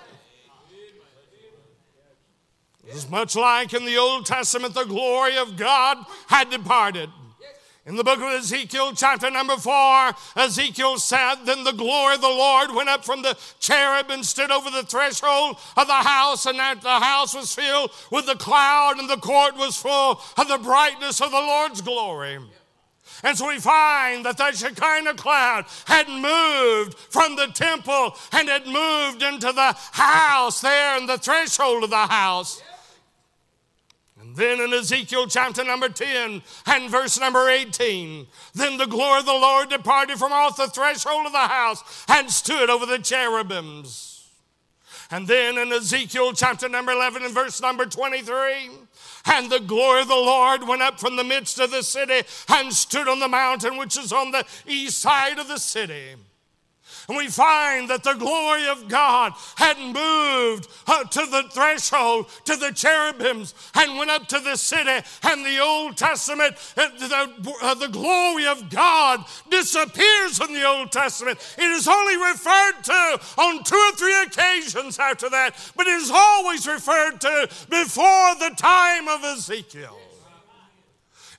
It 2.86 2.94
was 2.94 3.10
much 3.10 3.36
like 3.36 3.74
in 3.74 3.84
the 3.84 3.98
Old 3.98 4.26
Testament, 4.26 4.74
the 4.74 4.84
glory 4.84 5.36
of 5.36 5.56
God 5.56 5.98
had 6.26 6.50
departed. 6.50 7.10
In 7.88 7.96
the 7.96 8.04
book 8.04 8.18
of 8.18 8.30
Ezekiel, 8.34 8.92
chapter 8.94 9.30
number 9.30 9.56
four, 9.56 10.12
Ezekiel 10.36 10.98
said, 10.98 11.36
Then 11.46 11.64
the 11.64 11.72
glory 11.72 12.16
of 12.16 12.20
the 12.20 12.28
Lord 12.28 12.74
went 12.74 12.90
up 12.90 13.02
from 13.02 13.22
the 13.22 13.34
cherub 13.60 14.10
and 14.10 14.22
stood 14.22 14.50
over 14.50 14.68
the 14.68 14.82
threshold 14.82 15.56
of 15.74 15.86
the 15.86 15.94
house, 15.94 16.44
and 16.44 16.58
that 16.58 16.82
the 16.82 17.00
house 17.00 17.34
was 17.34 17.54
filled 17.54 17.90
with 18.12 18.26
the 18.26 18.34
cloud, 18.34 18.98
and 18.98 19.08
the 19.08 19.16
court 19.16 19.56
was 19.56 19.78
full 19.78 20.20
of 20.36 20.48
the 20.48 20.58
brightness 20.58 21.22
of 21.22 21.30
the 21.30 21.38
Lord's 21.38 21.80
glory. 21.80 22.38
And 23.24 23.38
so 23.38 23.48
we 23.48 23.58
find 23.58 24.22
that 24.26 24.36
that 24.36 24.56
Shekinah 24.56 25.14
cloud 25.14 25.64
had 25.86 26.10
moved 26.10 26.94
from 26.94 27.36
the 27.36 27.46
temple 27.54 28.14
and 28.32 28.50
had 28.50 28.66
moved 28.66 29.22
into 29.22 29.50
the 29.50 29.74
house 29.92 30.60
there 30.60 30.98
in 30.98 31.06
the 31.06 31.16
threshold 31.16 31.84
of 31.84 31.90
the 31.90 31.96
house. 31.96 32.62
And 34.28 34.36
then 34.36 34.60
in 34.60 34.74
Ezekiel 34.74 35.26
chapter 35.26 35.64
number 35.64 35.88
10 35.88 36.42
and 36.66 36.90
verse 36.90 37.18
number 37.18 37.48
18, 37.48 38.26
then 38.54 38.76
the 38.76 38.86
glory 38.86 39.20
of 39.20 39.24
the 39.24 39.32
Lord 39.32 39.70
departed 39.70 40.18
from 40.18 40.32
off 40.32 40.58
the 40.58 40.66
threshold 40.66 41.24
of 41.24 41.32
the 41.32 41.38
house 41.38 42.04
and 42.08 42.30
stood 42.30 42.68
over 42.68 42.84
the 42.84 42.98
cherubims. 42.98 44.28
And 45.10 45.26
then 45.26 45.56
in 45.56 45.72
Ezekiel 45.72 46.34
chapter 46.34 46.68
number 46.68 46.92
11 46.92 47.22
and 47.22 47.32
verse 47.32 47.62
number 47.62 47.86
23, 47.86 48.68
and 49.24 49.50
the 49.50 49.60
glory 49.60 50.02
of 50.02 50.08
the 50.08 50.14
Lord 50.14 50.68
went 50.68 50.82
up 50.82 51.00
from 51.00 51.16
the 51.16 51.24
midst 51.24 51.58
of 51.58 51.70
the 51.70 51.82
city 51.82 52.28
and 52.50 52.70
stood 52.70 53.08
on 53.08 53.20
the 53.20 53.28
mountain 53.28 53.78
which 53.78 53.96
is 53.96 54.12
on 54.12 54.30
the 54.30 54.44
east 54.66 54.98
side 54.98 55.38
of 55.38 55.48
the 55.48 55.58
city. 55.58 56.16
And 57.08 57.16
we 57.16 57.28
find 57.28 57.88
that 57.88 58.04
the 58.04 58.12
glory 58.12 58.68
of 58.68 58.86
God 58.86 59.32
hadn't 59.56 59.94
moved 59.94 60.68
uh, 60.86 61.04
to 61.04 61.20
the 61.20 61.44
threshold, 61.50 62.26
to 62.44 62.54
the 62.54 62.70
cherubims, 62.70 63.54
and 63.74 63.96
went 63.96 64.10
up 64.10 64.28
to 64.28 64.40
the 64.40 64.56
city. 64.56 65.06
And 65.22 65.44
the 65.44 65.58
Old 65.58 65.96
Testament, 65.96 66.56
uh, 66.76 66.88
the, 66.98 67.54
uh, 67.62 67.74
the 67.74 67.88
glory 67.88 68.46
of 68.46 68.68
God 68.68 69.24
disappears 69.48 70.38
in 70.38 70.52
the 70.52 70.66
Old 70.66 70.92
Testament. 70.92 71.38
It 71.56 71.70
is 71.70 71.88
only 71.88 72.16
referred 72.16 72.82
to 72.84 73.20
on 73.38 73.64
two 73.64 73.76
or 73.76 73.92
three 73.92 74.22
occasions 74.24 74.98
after 74.98 75.30
that, 75.30 75.72
but 75.76 75.86
it 75.86 75.94
is 75.94 76.10
always 76.12 76.66
referred 76.66 77.22
to 77.22 77.48
before 77.70 78.34
the 78.34 78.54
time 78.56 79.08
of 79.08 79.24
Ezekiel. 79.24 79.98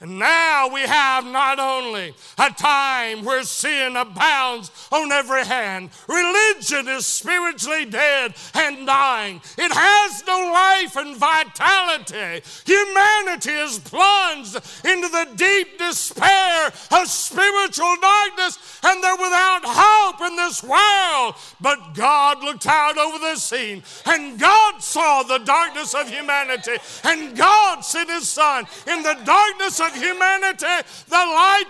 And 0.02 0.18
now 0.18 0.70
we 0.70 0.82
have 0.82 1.26
not 1.26 1.60
only 1.60 2.14
a 2.40 2.50
time 2.52 3.26
where 3.26 3.44
sin 3.44 3.98
abounds 3.98 4.72
on 4.92 5.12
every 5.12 5.46
hand, 5.46 5.90
religion 6.08 6.88
is 6.88 7.06
spiritually 7.06 7.86
dead 7.86 8.34
and 8.56 8.88
dying. 8.88 9.42
It 9.58 9.72
has 9.72 10.24
no 10.26 10.52
life 10.52 10.96
and 10.96 11.18
vitality. 11.18 12.42
Humanity 12.66 13.52
is 13.52 13.80
plunged 13.80 14.56
into 14.86 15.10
the 15.10 15.28
deep 15.36 15.78
despair 15.78 16.68
of 16.92 17.08
spiritual 17.08 17.96
darkness, 18.02 18.58
and 18.84 19.04
they're 19.04 19.16
without 19.16 19.62
hope 19.66 20.22
in 20.22 20.36
this 20.36 20.64
world. 20.64 21.36
But 21.60 21.94
God 21.94 22.44
looked 22.44 22.68
out 22.68 22.98
over 22.98 23.20
the 23.20 23.36
scene, 23.36 23.84
and 24.06 24.40
God 24.40 24.82
saw 24.82 25.24
the 25.24 25.40
darkness 25.40 25.94
of 25.94 26.10
humanity, 26.10 26.78
and 27.04 27.36
God 27.36 27.82
sent 27.82 28.10
His 28.10 28.30
Son 28.30 28.66
in 28.88 29.04
the 29.04 29.18
darkness 29.26 29.80
of 29.80 29.94
humanity, 29.94 30.68
the 31.08 31.16
light 31.16 31.66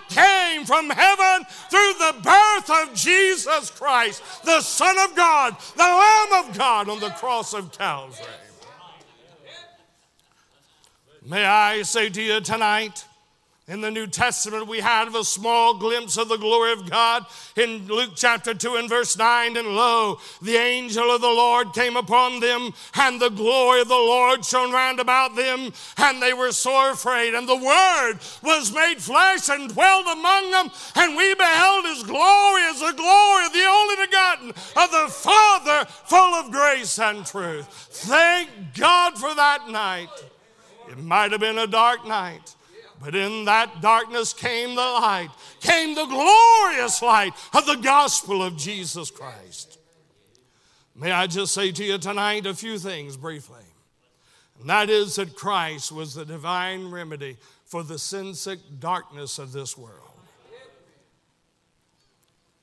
came 0.60 0.66
from 0.66 0.90
heaven 0.90 1.46
through 1.68 1.92
the 1.94 2.14
birth 2.22 2.70
of 2.70 2.94
Jesus 2.94 3.70
Christ, 3.70 4.22
the 4.44 4.60
Son 4.60 4.96
of 4.98 5.14
God, 5.16 5.56
the 5.76 5.82
Lamb 5.82 6.44
of 6.44 6.56
God 6.56 6.88
on 6.88 7.00
the 7.00 7.10
cross 7.10 7.54
of 7.54 7.72
Calvary. 7.72 8.26
May 11.26 11.44
I 11.44 11.82
say 11.82 12.08
to 12.10 12.22
you 12.22 12.40
tonight, 12.40 13.04
in 13.70 13.80
the 13.80 13.90
New 13.90 14.08
Testament, 14.08 14.66
we 14.66 14.80
have 14.80 15.14
a 15.14 15.22
small 15.22 15.74
glimpse 15.74 16.16
of 16.16 16.28
the 16.28 16.36
glory 16.36 16.72
of 16.72 16.90
God 16.90 17.24
in 17.54 17.86
Luke 17.86 18.10
chapter 18.16 18.52
2 18.52 18.74
and 18.74 18.88
verse 18.88 19.16
9. 19.16 19.56
And 19.56 19.68
lo, 19.68 20.18
the 20.42 20.56
angel 20.56 21.08
of 21.14 21.20
the 21.20 21.28
Lord 21.28 21.72
came 21.72 21.96
upon 21.96 22.40
them, 22.40 22.74
and 22.94 23.20
the 23.20 23.28
glory 23.28 23.82
of 23.82 23.86
the 23.86 23.94
Lord 23.94 24.44
shone 24.44 24.72
round 24.72 24.98
about 24.98 25.36
them, 25.36 25.72
and 25.98 26.20
they 26.20 26.32
were 26.32 26.50
sore 26.50 26.90
afraid. 26.90 27.32
And 27.32 27.48
the 27.48 27.54
Word 27.54 28.14
was 28.42 28.74
made 28.74 28.96
flesh 28.96 29.48
and 29.48 29.72
dwelt 29.72 30.06
among 30.08 30.50
them, 30.50 30.70
and 30.96 31.16
we 31.16 31.32
beheld 31.36 31.84
His 31.84 32.02
glory 32.02 32.62
as 32.62 32.80
the 32.80 32.92
glory 32.96 33.46
of 33.46 33.52
the 33.52 33.66
only 33.68 34.04
begotten 34.04 34.48
of 34.48 34.90
the 34.90 35.06
Father, 35.10 35.88
full 36.06 36.34
of 36.34 36.50
grace 36.50 36.98
and 36.98 37.24
truth. 37.24 37.68
Thank 37.68 38.50
God 38.74 39.16
for 39.16 39.32
that 39.32 39.68
night. 39.68 40.08
It 40.88 40.98
might 40.98 41.30
have 41.30 41.40
been 41.40 41.58
a 41.58 41.68
dark 41.68 42.04
night. 42.04 42.56
But 43.00 43.14
in 43.14 43.46
that 43.46 43.80
darkness 43.80 44.34
came 44.34 44.74
the 44.74 44.82
light, 44.82 45.30
came 45.60 45.94
the 45.94 46.04
glorious 46.04 47.00
light 47.00 47.32
of 47.54 47.64
the 47.64 47.76
gospel 47.76 48.42
of 48.42 48.58
Jesus 48.58 49.10
Christ. 49.10 49.78
May 50.94 51.10
I 51.10 51.26
just 51.26 51.54
say 51.54 51.72
to 51.72 51.84
you 51.84 51.96
tonight 51.96 52.44
a 52.44 52.52
few 52.52 52.78
things 52.78 53.16
briefly. 53.16 53.64
And 54.60 54.68
that 54.68 54.90
is 54.90 55.16
that 55.16 55.34
Christ 55.34 55.90
was 55.90 56.14
the 56.14 56.26
divine 56.26 56.90
remedy 56.90 57.38
for 57.64 57.82
the 57.82 57.98
sin 57.98 58.34
sick 58.34 58.58
darkness 58.78 59.38
of 59.38 59.52
this 59.52 59.78
world. 59.78 60.10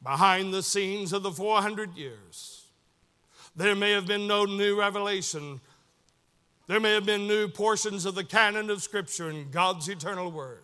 Behind 0.04 0.54
the 0.54 0.62
scenes 0.62 1.14
of 1.14 1.24
the 1.24 1.32
400 1.32 1.98
years, 1.98 2.66
there 3.56 3.76
may 3.76 3.92
have 3.92 4.06
been 4.06 4.28
no 4.28 4.46
new 4.46 4.80
revelation 4.80 5.60
there 6.68 6.80
may 6.80 6.94
have 6.94 7.06
been 7.06 7.28
new 7.28 7.48
portions 7.48 8.06
of 8.06 8.16
the 8.16 8.24
canon 8.24 8.70
of 8.70 8.84
Scripture 8.84 9.30
in 9.30 9.50
God's 9.52 9.88
eternal 9.88 10.32
word. 10.32 10.64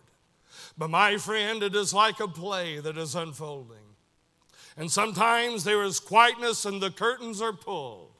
But 0.76 0.90
my 0.90 1.16
friend, 1.16 1.62
it 1.62 1.74
is 1.74 1.94
like 1.94 2.20
a 2.20 2.28
play 2.28 2.78
that 2.78 2.98
is 2.98 3.14
unfolding. 3.14 3.78
And 4.76 4.90
sometimes 4.90 5.64
there 5.64 5.82
is 5.82 6.00
quietness 6.00 6.64
and 6.64 6.80
the 6.80 6.90
curtains 6.90 7.40
are 7.40 7.52
pulled 7.52 8.10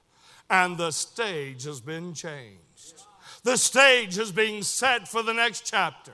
and 0.48 0.76
the 0.76 0.92
stage 0.92 1.64
has 1.64 1.80
been 1.80 2.14
changed. 2.14 3.04
The 3.42 3.56
stage 3.56 4.18
is 4.18 4.32
being 4.32 4.62
set 4.62 5.08
for 5.08 5.22
the 5.22 5.34
next 5.34 5.66
chapter. 5.66 6.12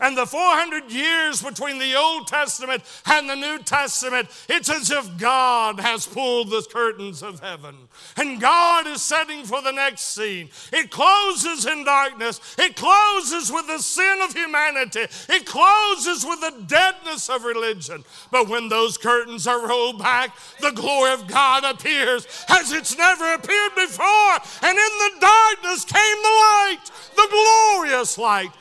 And 0.00 0.16
the 0.16 0.26
400 0.26 0.90
years 0.90 1.42
between 1.42 1.78
the 1.78 1.94
Old 1.94 2.26
Testament 2.26 2.82
and 3.06 3.28
the 3.28 3.34
New 3.34 3.58
Testament, 3.58 4.28
it's 4.48 4.70
as 4.70 4.90
if 4.90 5.18
God 5.18 5.80
has 5.80 6.06
pulled 6.06 6.50
the 6.50 6.66
curtains 6.70 7.22
of 7.22 7.40
heaven. 7.40 7.76
And 8.16 8.40
God 8.40 8.86
is 8.86 9.02
setting 9.02 9.44
for 9.44 9.60
the 9.62 9.72
next 9.72 10.14
scene. 10.14 10.50
It 10.72 10.90
closes 10.90 11.66
in 11.66 11.84
darkness, 11.84 12.40
it 12.58 12.76
closes 12.76 13.50
with 13.50 13.66
the 13.66 13.78
sin 13.78 14.20
of 14.22 14.32
humanity, 14.32 15.06
it 15.28 15.46
closes 15.46 16.24
with 16.24 16.40
the 16.40 16.64
deadness 16.66 17.28
of 17.28 17.44
religion. 17.44 18.04
But 18.30 18.48
when 18.48 18.68
those 18.68 18.98
curtains 18.98 19.46
are 19.46 19.66
rolled 19.66 19.98
back, 19.98 20.36
the 20.60 20.72
glory 20.72 21.12
of 21.12 21.26
God 21.26 21.64
appears 21.64 22.26
as 22.48 22.72
it's 22.72 22.96
never 22.96 23.34
appeared 23.34 23.74
before. 23.74 24.38
And 24.62 24.78
in 24.78 24.94
the 24.98 25.12
darkness 25.20 25.84
came 25.84 26.22
the 26.22 26.28
light, 26.28 26.90
the 27.16 27.28
glorious 27.30 28.18
light 28.18 28.52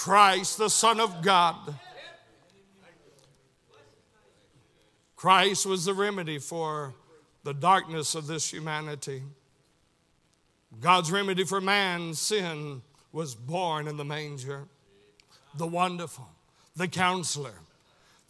Christ, 0.00 0.56
the 0.56 0.70
Son 0.70 0.98
of 0.98 1.20
God. 1.20 1.74
Christ 5.14 5.66
was 5.66 5.84
the 5.84 5.92
remedy 5.92 6.38
for 6.38 6.94
the 7.44 7.52
darkness 7.52 8.14
of 8.14 8.26
this 8.26 8.50
humanity. 8.50 9.22
God's 10.80 11.12
remedy 11.12 11.44
for 11.44 11.60
man's 11.60 12.18
sin 12.18 12.80
was 13.12 13.34
born 13.34 13.86
in 13.88 13.98
the 13.98 14.04
manger. 14.06 14.68
The 15.58 15.66
wonderful, 15.66 16.30
the 16.74 16.88
counselor, 16.88 17.56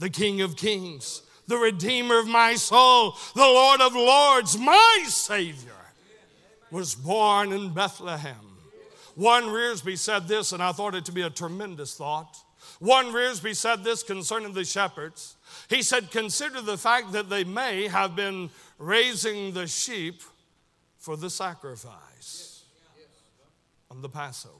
the 0.00 0.10
King 0.10 0.40
of 0.40 0.56
kings, 0.56 1.22
the 1.46 1.56
Redeemer 1.56 2.18
of 2.18 2.26
my 2.26 2.56
soul, 2.56 3.16
the 3.36 3.42
Lord 3.42 3.80
of 3.80 3.94
lords, 3.94 4.58
my 4.58 5.04
Savior, 5.06 5.70
was 6.72 6.96
born 6.96 7.52
in 7.52 7.72
Bethlehem. 7.72 8.49
Warren 9.16 9.46
Wiersbe 9.46 9.98
said 9.98 10.28
this, 10.28 10.52
and 10.52 10.62
I 10.62 10.72
thought 10.72 10.94
it 10.94 11.04
to 11.06 11.12
be 11.12 11.22
a 11.22 11.30
tremendous 11.30 11.94
thought. 11.94 12.36
Warren 12.80 13.12
Wiersbe 13.12 13.54
said 13.54 13.84
this 13.84 14.02
concerning 14.02 14.52
the 14.52 14.64
shepherds. 14.64 15.36
He 15.68 15.82
said, 15.82 16.10
Consider 16.10 16.60
the 16.60 16.78
fact 16.78 17.12
that 17.12 17.28
they 17.28 17.44
may 17.44 17.88
have 17.88 18.16
been 18.16 18.50
raising 18.78 19.52
the 19.52 19.66
sheep 19.66 20.22
for 20.98 21.16
the 21.16 21.30
sacrifice 21.30 22.64
on 23.90 24.02
the 24.02 24.08
Passover. 24.08 24.54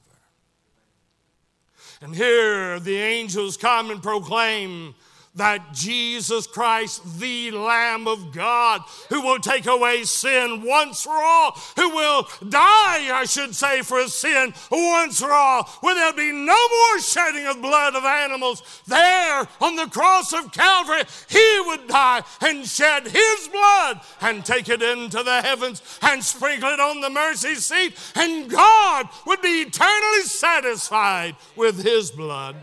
And 2.03 2.15
here 2.15 2.81
the 2.81 2.97
angels 2.97 3.57
come 3.57 3.91
and 3.91 4.03
proclaim 4.03 4.95
that 5.37 5.73
Jesus 5.73 6.47
Christ, 6.49 7.21
the 7.21 7.53
Lamb 7.53 8.09
of 8.09 8.33
God, 8.33 8.83
who 9.09 9.23
will 9.23 9.39
take 9.39 9.67
away 9.67 10.03
sin 10.03 10.63
once 10.65 11.05
for 11.05 11.15
all, 11.15 11.53
who 11.77 11.91
will 11.91 12.29
die, 12.49 13.11
I 13.13 13.25
should 13.29 13.55
say, 13.55 13.83
for 13.83 14.07
sin 14.09 14.53
once 14.71 15.21
for 15.21 15.31
all, 15.31 15.65
where 15.81 15.95
there'll 15.95 16.13
be 16.15 16.33
no 16.33 16.69
more 16.69 17.01
shedding 17.01 17.47
of 17.47 17.63
blood 17.63 17.95
of 17.95 18.05
animals. 18.05 18.83
There 18.89 19.47
on 19.61 19.77
the 19.77 19.87
cross 19.87 20.33
of 20.33 20.53
Calvary, 20.53 21.03
He 21.29 21.63
would 21.67 21.87
die 21.87 22.23
and 22.41 22.67
shed 22.67 23.05
His 23.07 23.49
blood 23.49 24.01
and 24.21 24.45
take 24.45 24.69
it 24.69 24.83
into 24.83 25.23
the 25.23 25.43
heavens 25.43 25.81
and 26.03 26.25
sprinkle 26.25 26.71
it 26.71 26.81
on 26.81 27.01
the 27.01 27.11
mercy 27.11 27.55
seat, 27.55 27.97
and 28.17 28.51
God 28.51 29.09
would 29.27 29.43
be 29.43 29.63
eternally 29.63 30.23
satisfied 30.23 31.37
with 31.55 31.85
His 31.85 32.11
blood. 32.11 32.57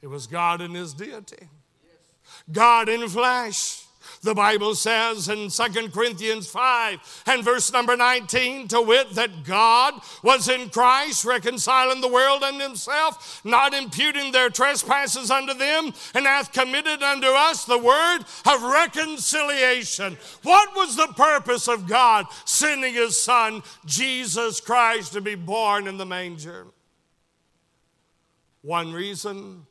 It 0.00 0.06
was 0.06 0.26
God 0.26 0.60
in 0.60 0.74
his 0.74 0.94
deity, 0.94 1.48
God 2.50 2.88
in 2.88 3.08
flesh. 3.08 3.84
The 4.22 4.34
Bible 4.34 4.74
says 4.74 5.28
in 5.28 5.48
2 5.48 5.90
Corinthians 5.90 6.48
5 6.48 7.22
and 7.26 7.44
verse 7.44 7.72
number 7.72 7.96
19, 7.96 8.66
to 8.68 8.80
wit, 8.80 9.10
that 9.12 9.44
God 9.44 9.94
was 10.22 10.48
in 10.48 10.70
Christ 10.70 11.24
reconciling 11.24 12.00
the 12.00 12.08
world 12.08 12.42
unto 12.42 12.58
himself, 12.58 13.40
not 13.44 13.74
imputing 13.74 14.32
their 14.32 14.50
trespasses 14.50 15.30
unto 15.30 15.54
them, 15.54 15.92
and 16.14 16.26
hath 16.26 16.52
committed 16.52 17.02
unto 17.02 17.28
us 17.28 17.64
the 17.64 17.78
word 17.78 18.20
of 18.46 18.62
reconciliation. 18.62 20.16
What 20.42 20.74
was 20.74 20.96
the 20.96 21.12
purpose 21.16 21.68
of 21.68 21.86
God 21.86 22.26
sending 22.44 22.94
his 22.94 23.20
son, 23.20 23.62
Jesus 23.84 24.60
Christ, 24.60 25.12
to 25.12 25.20
be 25.20 25.36
born 25.36 25.86
in 25.86 25.96
the 25.96 26.06
manger? 26.06 26.66
One 28.62 28.92
reason 28.92 29.66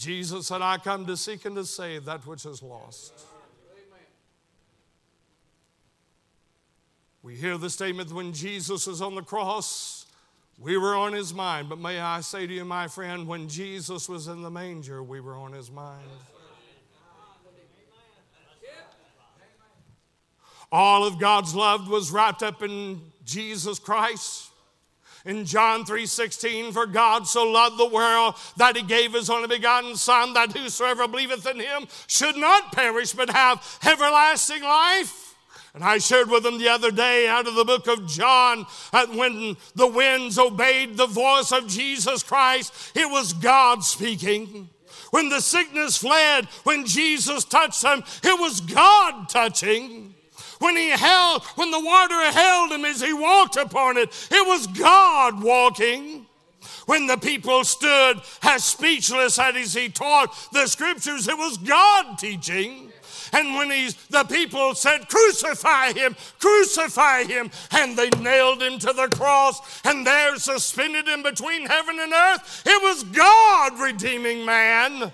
Jesus 0.00 0.46
said, 0.46 0.62
I 0.62 0.78
come 0.78 1.04
to 1.04 1.16
seek 1.16 1.44
and 1.44 1.54
to 1.56 1.64
save 1.66 2.06
that 2.06 2.26
which 2.26 2.46
is 2.46 2.62
lost. 2.62 3.12
We 7.22 7.34
hear 7.34 7.58
the 7.58 7.68
statement 7.68 8.10
when 8.10 8.32
Jesus 8.32 8.86
was 8.86 9.02
on 9.02 9.14
the 9.14 9.22
cross, 9.22 10.06
we 10.58 10.78
were 10.78 10.94
on 10.94 11.12
his 11.12 11.34
mind. 11.34 11.68
But 11.68 11.78
may 11.78 12.00
I 12.00 12.22
say 12.22 12.46
to 12.46 12.52
you, 12.52 12.64
my 12.64 12.88
friend, 12.88 13.28
when 13.28 13.46
Jesus 13.46 14.08
was 14.08 14.26
in 14.26 14.40
the 14.40 14.50
manger, 14.50 15.02
we 15.02 15.20
were 15.20 15.36
on 15.36 15.52
his 15.52 15.70
mind. 15.70 16.00
All 20.72 21.04
of 21.04 21.18
God's 21.18 21.54
love 21.54 21.90
was 21.90 22.10
wrapped 22.10 22.42
up 22.42 22.62
in 22.62 23.02
Jesus 23.26 23.78
Christ. 23.78 24.49
In 25.24 25.44
John 25.44 25.84
3:16, 25.84 26.72
for 26.72 26.86
God 26.86 27.26
so 27.28 27.44
loved 27.44 27.76
the 27.76 27.86
world 27.86 28.36
that 28.56 28.76
he 28.76 28.82
gave 28.82 29.12
his 29.12 29.28
only 29.28 29.48
begotten 29.48 29.96
Son, 29.96 30.32
that 30.32 30.52
whosoever 30.52 31.06
believeth 31.06 31.46
in 31.46 31.60
him 31.60 31.88
should 32.06 32.36
not 32.36 32.72
perish 32.72 33.12
but 33.12 33.30
have 33.30 33.78
everlasting 33.84 34.62
life. 34.62 35.34
And 35.74 35.84
I 35.84 35.98
shared 35.98 36.30
with 36.30 36.42
them 36.42 36.58
the 36.58 36.68
other 36.68 36.90
day 36.90 37.28
out 37.28 37.46
of 37.46 37.54
the 37.54 37.64
book 37.64 37.86
of 37.86 38.06
John 38.06 38.66
that 38.92 39.10
when 39.10 39.56
the 39.74 39.86
winds 39.86 40.38
obeyed 40.38 40.96
the 40.96 41.06
voice 41.06 41.52
of 41.52 41.68
Jesus 41.68 42.22
Christ, 42.22 42.72
it 42.94 43.08
was 43.08 43.32
God 43.32 43.84
speaking. 43.84 44.70
When 45.10 45.28
the 45.28 45.40
sickness 45.40 45.98
fled, 45.98 46.46
when 46.64 46.86
Jesus 46.86 47.44
touched 47.44 47.82
them, 47.82 48.02
it 48.22 48.40
was 48.40 48.60
God 48.60 49.28
touching. 49.28 50.09
When 50.60 50.76
he 50.76 50.90
held, 50.90 51.42
when 51.56 51.70
the 51.70 51.80
water 51.80 52.22
held 52.32 52.70
him 52.70 52.84
as 52.84 53.00
he 53.00 53.14
walked 53.14 53.56
upon 53.56 53.96
it, 53.96 54.10
it 54.30 54.46
was 54.46 54.66
God 54.66 55.42
walking. 55.42 56.26
When 56.84 57.06
the 57.06 57.16
people 57.16 57.64
stood 57.64 58.20
as 58.42 58.62
speechless 58.62 59.38
as 59.38 59.72
he 59.72 59.88
taught 59.88 60.36
the 60.52 60.66
scriptures, 60.66 61.28
it 61.28 61.38
was 61.38 61.56
God 61.56 62.18
teaching. 62.18 62.92
And 63.32 63.54
when 63.54 63.70
he's, 63.70 63.94
the 64.06 64.24
people 64.24 64.74
said, 64.74 65.08
Crucify 65.08 65.92
him, 65.92 66.14
crucify 66.38 67.24
him, 67.24 67.50
and 67.70 67.96
they 67.96 68.10
nailed 68.10 68.62
him 68.62 68.78
to 68.80 68.92
the 68.92 69.08
cross, 69.08 69.80
and 69.84 70.06
there 70.06 70.36
suspended 70.36 71.08
him 71.08 71.22
between 71.22 71.66
heaven 71.66 71.98
and 72.00 72.12
earth, 72.12 72.64
it 72.66 72.82
was 72.82 73.04
God 73.04 73.78
redeeming 73.78 74.44
man. 74.44 75.12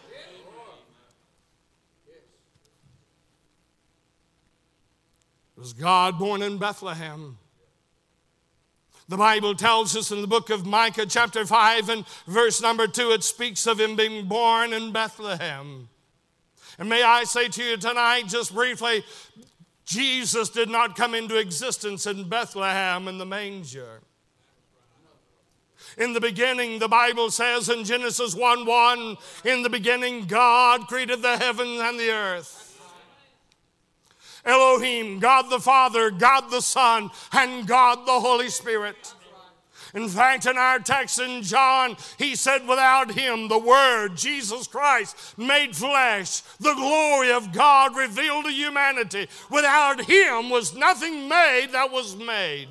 It 5.56 5.60
was 5.60 5.72
God 5.72 6.18
born 6.18 6.42
in 6.42 6.58
Bethlehem. 6.58 7.38
The 9.08 9.16
Bible 9.16 9.54
tells 9.54 9.96
us 9.96 10.10
in 10.10 10.20
the 10.20 10.26
book 10.26 10.50
of 10.50 10.66
Micah, 10.66 11.06
chapter 11.06 11.46
5, 11.46 11.88
and 11.88 12.06
verse 12.26 12.60
number 12.60 12.86
2, 12.86 13.12
it 13.12 13.24
speaks 13.24 13.66
of 13.66 13.80
him 13.80 13.96
being 13.96 14.26
born 14.26 14.72
in 14.72 14.92
Bethlehem. 14.92 15.88
And 16.78 16.88
may 16.88 17.02
I 17.02 17.24
say 17.24 17.48
to 17.48 17.62
you 17.62 17.76
tonight, 17.76 18.24
just 18.26 18.52
briefly, 18.52 19.04
Jesus 19.86 20.50
did 20.50 20.68
not 20.68 20.96
come 20.96 21.14
into 21.14 21.38
existence 21.38 22.04
in 22.04 22.28
Bethlehem 22.28 23.06
in 23.08 23.18
the 23.18 23.24
manger. 23.24 24.00
In 25.96 26.12
the 26.12 26.20
beginning, 26.20 26.80
the 26.80 26.88
Bible 26.88 27.30
says 27.30 27.68
in 27.68 27.84
Genesis 27.84 28.34
1 28.34 28.66
1, 28.66 29.16
in 29.44 29.62
the 29.62 29.70
beginning, 29.70 30.26
God 30.26 30.88
created 30.88 31.22
the 31.22 31.38
heavens 31.38 31.80
and 31.80 31.98
the 31.98 32.10
earth. 32.10 32.65
Elohim, 34.46 35.18
God 35.18 35.50
the 35.50 35.60
Father, 35.60 36.10
God 36.10 36.50
the 36.50 36.62
Son, 36.62 37.10
and 37.32 37.66
God 37.66 38.06
the 38.06 38.20
Holy 38.20 38.48
Spirit. 38.48 39.12
In 39.94 40.08
fact, 40.08 40.46
in 40.46 40.58
our 40.58 40.78
text 40.78 41.20
in 41.20 41.42
John, 41.42 41.96
he 42.18 42.36
said, 42.36 42.68
without 42.68 43.12
him, 43.12 43.48
the 43.48 43.58
Word, 43.58 44.16
Jesus 44.16 44.66
Christ, 44.66 45.38
made 45.38 45.74
flesh, 45.74 46.42
the 46.60 46.74
glory 46.74 47.32
of 47.32 47.52
God 47.52 47.96
revealed 47.96 48.44
to 48.44 48.50
humanity. 48.50 49.26
Without 49.50 50.04
him 50.04 50.50
was 50.50 50.74
nothing 50.74 51.28
made 51.28 51.68
that 51.72 51.90
was 51.90 52.14
made. 52.14 52.68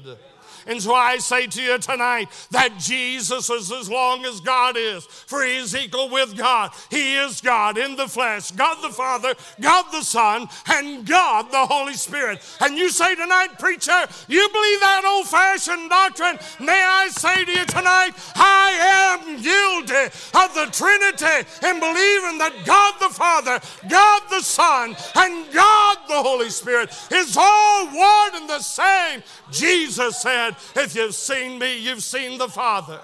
And 0.68 0.82
so 0.82 0.94
I 0.94 1.18
say 1.18 1.48
to 1.48 1.62
you 1.62 1.78
tonight 1.78 2.30
that 2.52 2.78
Jesus 2.80 3.50
is 3.50 3.72
as 3.72 3.90
long 3.90 4.26
as 4.26 4.40
God 4.40 4.76
is, 4.78 5.06
for 5.06 5.44
he 5.44 5.58
is 5.58 5.76
equal 5.76 6.10
with 6.10 6.36
God. 6.36 6.72
He 6.90 7.16
is 7.18 7.42
God 7.42 7.78
in 7.78 7.96
the 7.96 8.08
flesh, 8.08 8.52
God 8.52 8.82
the 8.82 8.94
Father, 8.94 9.34
God 9.62 9.86
the 9.92 10.02
Son, 10.02 10.48
and 10.68 11.06
God 11.06 11.52
the 11.52 11.66
Holy 11.66 11.94
Spirit. 11.94 12.42
And 12.60 12.78
you 12.78 12.90
say 12.90 13.16
tonight, 13.16 13.60
preacher, 13.60 14.08
you 14.28 14.48
believe 14.50 14.80
that 14.80 15.06
old 15.06 15.28
fashioned 15.28 15.90
doctrine? 15.90 16.40
May 16.60 16.82
I 16.84 17.10
say 17.10 17.46
to 17.46 17.52
you 17.52 17.66
tonight, 17.66 18.12
I 18.36 19.22
am 19.22 19.42
guilty 19.42 20.06
of 20.34 20.54
the 20.56 20.70
Trinity 20.72 21.48
and 21.64 21.80
believing 21.80 22.38
that 22.40 22.54
God 22.66 22.94
the 23.00 23.14
Father, 23.14 23.60
God 23.88 24.22
the 24.30 24.42
Son, 24.42 24.96
and 25.16 25.54
God 25.54 25.98
the 26.08 26.22
Holy 26.22 26.50
Spirit 26.50 26.90
is 27.12 27.38
all 27.38 27.86
one 27.88 28.36
and 28.36 28.50
the 28.50 28.60
same. 28.60 29.24
Jesus 29.52 30.22
said, 30.22 30.55
if 30.76 30.96
you've 30.96 31.16
seen 31.16 31.60
me, 31.60 31.78
you've 31.78 32.04
seen 32.04 32.38
the 32.38 32.48
Father. 32.48 33.00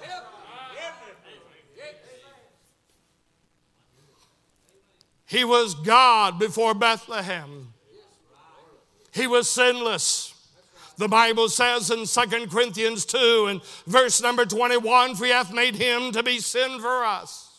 He 5.25 5.45
was 5.45 5.75
God 5.75 6.37
before 6.39 6.73
Bethlehem. 6.73 7.73
He 9.13 9.27
was 9.27 9.49
sinless. 9.49 10.33
The 10.97 11.07
Bible 11.07 11.47
says 11.47 11.89
in 11.89 12.05
2 12.05 12.47
Corinthians 12.47 13.05
2 13.05 13.47
and 13.49 13.63
verse 13.87 14.21
number 14.21 14.45
21 14.45 15.15
For 15.15 15.25
he 15.25 15.31
hath 15.31 15.53
made 15.53 15.75
him 15.75 16.11
to 16.11 16.21
be 16.21 16.39
sin 16.39 16.79
for 16.81 17.05
us. 17.05 17.49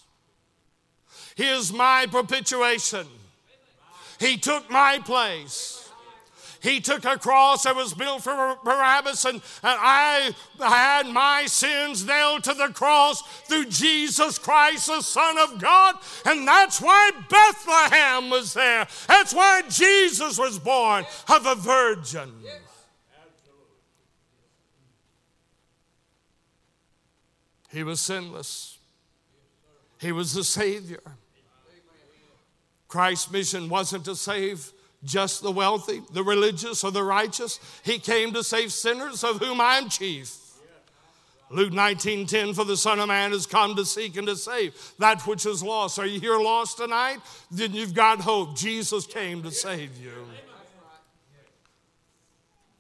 He 1.34 1.48
is 1.48 1.72
my 1.72 2.06
propitiation. 2.10 3.06
He 4.20 4.36
took 4.36 4.70
my 4.70 4.98
place. 4.98 5.81
He 6.62 6.80
took 6.80 7.04
a 7.04 7.18
cross 7.18 7.64
that 7.64 7.74
was 7.74 7.92
built 7.92 8.22
for 8.22 8.56
Barabbas, 8.62 9.24
and, 9.24 9.36
and 9.36 9.42
I 9.80 10.30
had 10.60 11.08
my 11.08 11.46
sins 11.46 12.06
nailed 12.06 12.44
to 12.44 12.54
the 12.54 12.68
cross 12.68 13.22
through 13.46 13.64
Jesus 13.64 14.38
Christ, 14.38 14.86
the 14.86 15.00
Son 15.00 15.38
of 15.38 15.60
God. 15.60 15.96
And 16.24 16.46
that's 16.46 16.80
why 16.80 17.10
Bethlehem 17.28 18.30
was 18.30 18.54
there. 18.54 18.86
That's 19.08 19.34
why 19.34 19.62
Jesus 19.68 20.38
was 20.38 20.60
born 20.60 21.04
of 21.28 21.46
a 21.46 21.56
virgin. 21.56 22.32
He 27.70 27.82
was 27.82 28.00
sinless. 28.00 28.78
He 29.98 30.12
was 30.12 30.34
the 30.34 30.44
Savior. 30.44 31.02
Christ's 32.86 33.32
mission 33.32 33.68
wasn't 33.68 34.04
to 34.04 34.14
save 34.14 34.72
just 35.04 35.42
the 35.42 35.50
wealthy, 35.50 36.02
the 36.12 36.22
religious, 36.22 36.84
or 36.84 36.90
the 36.90 37.02
righteous. 37.02 37.58
He 37.84 37.98
came 37.98 38.32
to 38.32 38.44
save 38.44 38.72
sinners, 38.72 39.24
of 39.24 39.38
whom 39.38 39.60
I 39.60 39.76
am 39.76 39.88
chief. 39.88 40.38
Luke 41.50 41.72
19 41.72 42.26
10, 42.26 42.54
for 42.54 42.64
the 42.64 42.76
Son 42.76 42.98
of 42.98 43.08
Man 43.08 43.32
has 43.32 43.46
come 43.46 43.76
to 43.76 43.84
seek 43.84 44.16
and 44.16 44.26
to 44.26 44.36
save 44.36 44.74
that 44.98 45.26
which 45.26 45.44
is 45.44 45.62
lost. 45.62 45.98
Are 45.98 46.06
you 46.06 46.18
here 46.18 46.38
lost 46.38 46.78
tonight? 46.78 47.18
Then 47.50 47.74
you've 47.74 47.94
got 47.94 48.20
hope. 48.20 48.56
Jesus 48.56 49.06
came 49.06 49.42
to 49.42 49.50
save 49.50 49.98
you. 49.98 50.12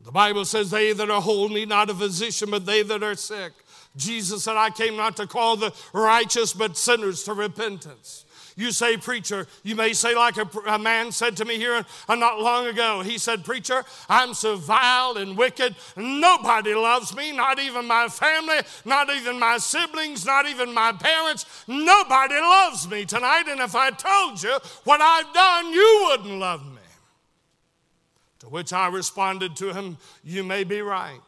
The 0.04 0.10
Bible 0.10 0.44
says, 0.44 0.70
They 0.70 0.92
that 0.92 1.10
are 1.10 1.20
whole 1.20 1.48
need 1.48 1.68
not 1.68 1.90
a 1.90 1.94
physician, 1.94 2.50
but 2.50 2.66
they 2.66 2.82
that 2.82 3.02
are 3.02 3.14
sick. 3.14 3.52
Jesus 3.94 4.44
said, 4.44 4.56
I 4.56 4.70
came 4.70 4.96
not 4.96 5.16
to 5.18 5.26
call 5.26 5.56
the 5.56 5.74
righteous, 5.92 6.54
but 6.54 6.78
sinners 6.78 7.24
to 7.24 7.34
repentance. 7.34 8.24
You 8.56 8.72
say, 8.72 8.96
preacher, 8.96 9.46
you 9.62 9.74
may 9.74 9.92
say, 9.92 10.14
like 10.14 10.36
a, 10.36 10.48
a 10.66 10.78
man 10.78 11.12
said 11.12 11.36
to 11.38 11.44
me 11.44 11.56
here 11.56 11.84
uh, 12.08 12.14
not 12.14 12.40
long 12.40 12.66
ago. 12.66 13.00
He 13.00 13.18
said, 13.18 13.44
Preacher, 13.44 13.84
I'm 14.08 14.34
so 14.34 14.56
vile 14.56 15.16
and 15.16 15.36
wicked. 15.36 15.74
Nobody 15.96 16.74
loves 16.74 17.16
me, 17.16 17.32
not 17.32 17.58
even 17.58 17.86
my 17.86 18.08
family, 18.08 18.60
not 18.84 19.10
even 19.10 19.38
my 19.38 19.58
siblings, 19.58 20.26
not 20.26 20.46
even 20.46 20.74
my 20.74 20.92
parents. 20.92 21.46
Nobody 21.66 22.34
loves 22.34 22.88
me 22.88 23.04
tonight. 23.04 23.44
And 23.48 23.60
if 23.60 23.74
I 23.74 23.90
told 23.90 24.42
you 24.42 24.56
what 24.84 25.00
I've 25.00 25.32
done, 25.32 25.72
you 25.72 26.08
wouldn't 26.08 26.38
love 26.38 26.64
me. 26.64 26.80
To 28.40 28.48
which 28.48 28.72
I 28.72 28.88
responded 28.88 29.56
to 29.56 29.72
him, 29.72 29.98
You 30.24 30.42
may 30.42 30.64
be 30.64 30.82
right. 30.82 31.20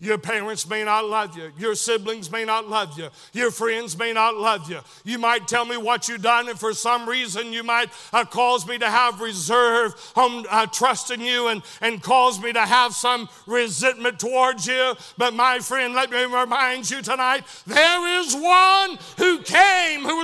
Your 0.00 0.18
parents 0.18 0.68
may 0.68 0.84
not 0.84 1.04
love 1.04 1.36
you. 1.36 1.52
Your 1.58 1.74
siblings 1.74 2.30
may 2.30 2.44
not 2.44 2.68
love 2.68 2.98
you. 2.98 3.08
Your 3.32 3.50
friends 3.50 3.98
may 3.98 4.12
not 4.12 4.36
love 4.36 4.70
you. 4.70 4.80
You 5.04 5.18
might 5.18 5.48
tell 5.48 5.64
me 5.64 5.76
what 5.76 6.08
you've 6.08 6.22
done, 6.22 6.48
and 6.48 6.58
for 6.58 6.72
some 6.72 7.08
reason, 7.08 7.52
you 7.52 7.62
might 7.62 7.90
uh, 8.12 8.24
cause 8.24 8.66
me 8.66 8.78
to 8.78 8.88
have 8.88 9.20
reserve 9.20 9.94
on 10.16 10.44
uh, 10.50 10.66
trusting 10.66 11.20
you 11.20 11.48
and, 11.48 11.62
and 11.80 12.02
cause 12.02 12.40
me 12.42 12.52
to 12.52 12.60
have 12.60 12.94
some 12.94 13.28
resentment 13.46 14.18
towards 14.18 14.66
you. 14.66 14.94
But 15.16 15.34
my 15.34 15.58
friend, 15.60 15.94
let 15.94 16.10
me 16.10 16.24
remind 16.24 16.90
you 16.90 17.02
tonight 17.02 17.44
there 17.66 18.20
is 18.20 18.34
one 18.34 18.98
who 19.18 19.38
came, 19.42 20.02
who 20.02 20.23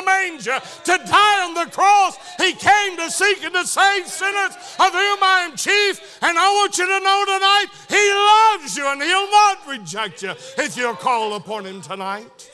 a 0.00 0.04
manger 0.04 0.60
to 0.84 0.98
die 1.06 1.44
on 1.44 1.54
the 1.54 1.70
cross. 1.70 2.16
He 2.38 2.52
came 2.52 2.96
to 2.96 3.10
seek 3.10 3.44
and 3.44 3.54
to 3.54 3.66
save 3.66 4.06
sinners, 4.06 4.54
of 4.78 4.92
whom 4.92 5.22
I 5.22 5.46
am 5.48 5.56
chief. 5.56 6.18
And 6.22 6.38
I 6.38 6.48
want 6.52 6.78
you 6.78 6.86
to 6.86 7.00
know 7.04 7.24
tonight, 7.26 7.66
He 7.88 8.12
loves 8.12 8.76
you 8.76 8.86
and 8.86 9.02
He'll 9.02 9.30
not 9.30 9.68
reject 9.68 10.22
you 10.22 10.30
if 10.58 10.76
you'll 10.76 10.94
call 10.94 11.34
upon 11.34 11.66
Him 11.66 11.80
tonight. 11.82 12.50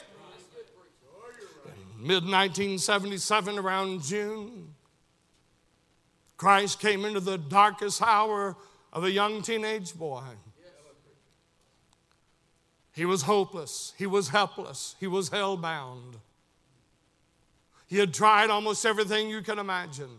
Mid 1.98 2.24
1977, 2.24 3.58
around 3.58 4.02
June, 4.02 4.74
Christ 6.36 6.78
came 6.78 7.04
into 7.04 7.20
the 7.20 7.38
darkest 7.38 8.02
hour 8.02 8.56
of 8.92 9.04
a 9.04 9.10
young 9.10 9.42
teenage 9.42 9.94
boy. 9.94 10.22
He 12.92 13.04
was 13.04 13.22
hopeless, 13.22 13.92
he 13.98 14.06
was 14.06 14.28
helpless, 14.28 14.96
he 14.98 15.06
was 15.06 15.28
hell-bound. 15.28 16.16
He 17.86 17.98
had 17.98 18.12
tried 18.12 18.50
almost 18.50 18.84
everything 18.84 19.30
you 19.30 19.42
can 19.42 19.58
imagine. 19.58 20.10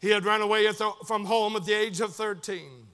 He 0.00 0.08
had 0.08 0.24
run 0.24 0.40
away 0.40 0.70
from 1.06 1.24
home 1.24 1.56
at 1.56 1.64
the 1.64 1.74
age 1.74 2.00
of 2.00 2.14
13. 2.14 2.86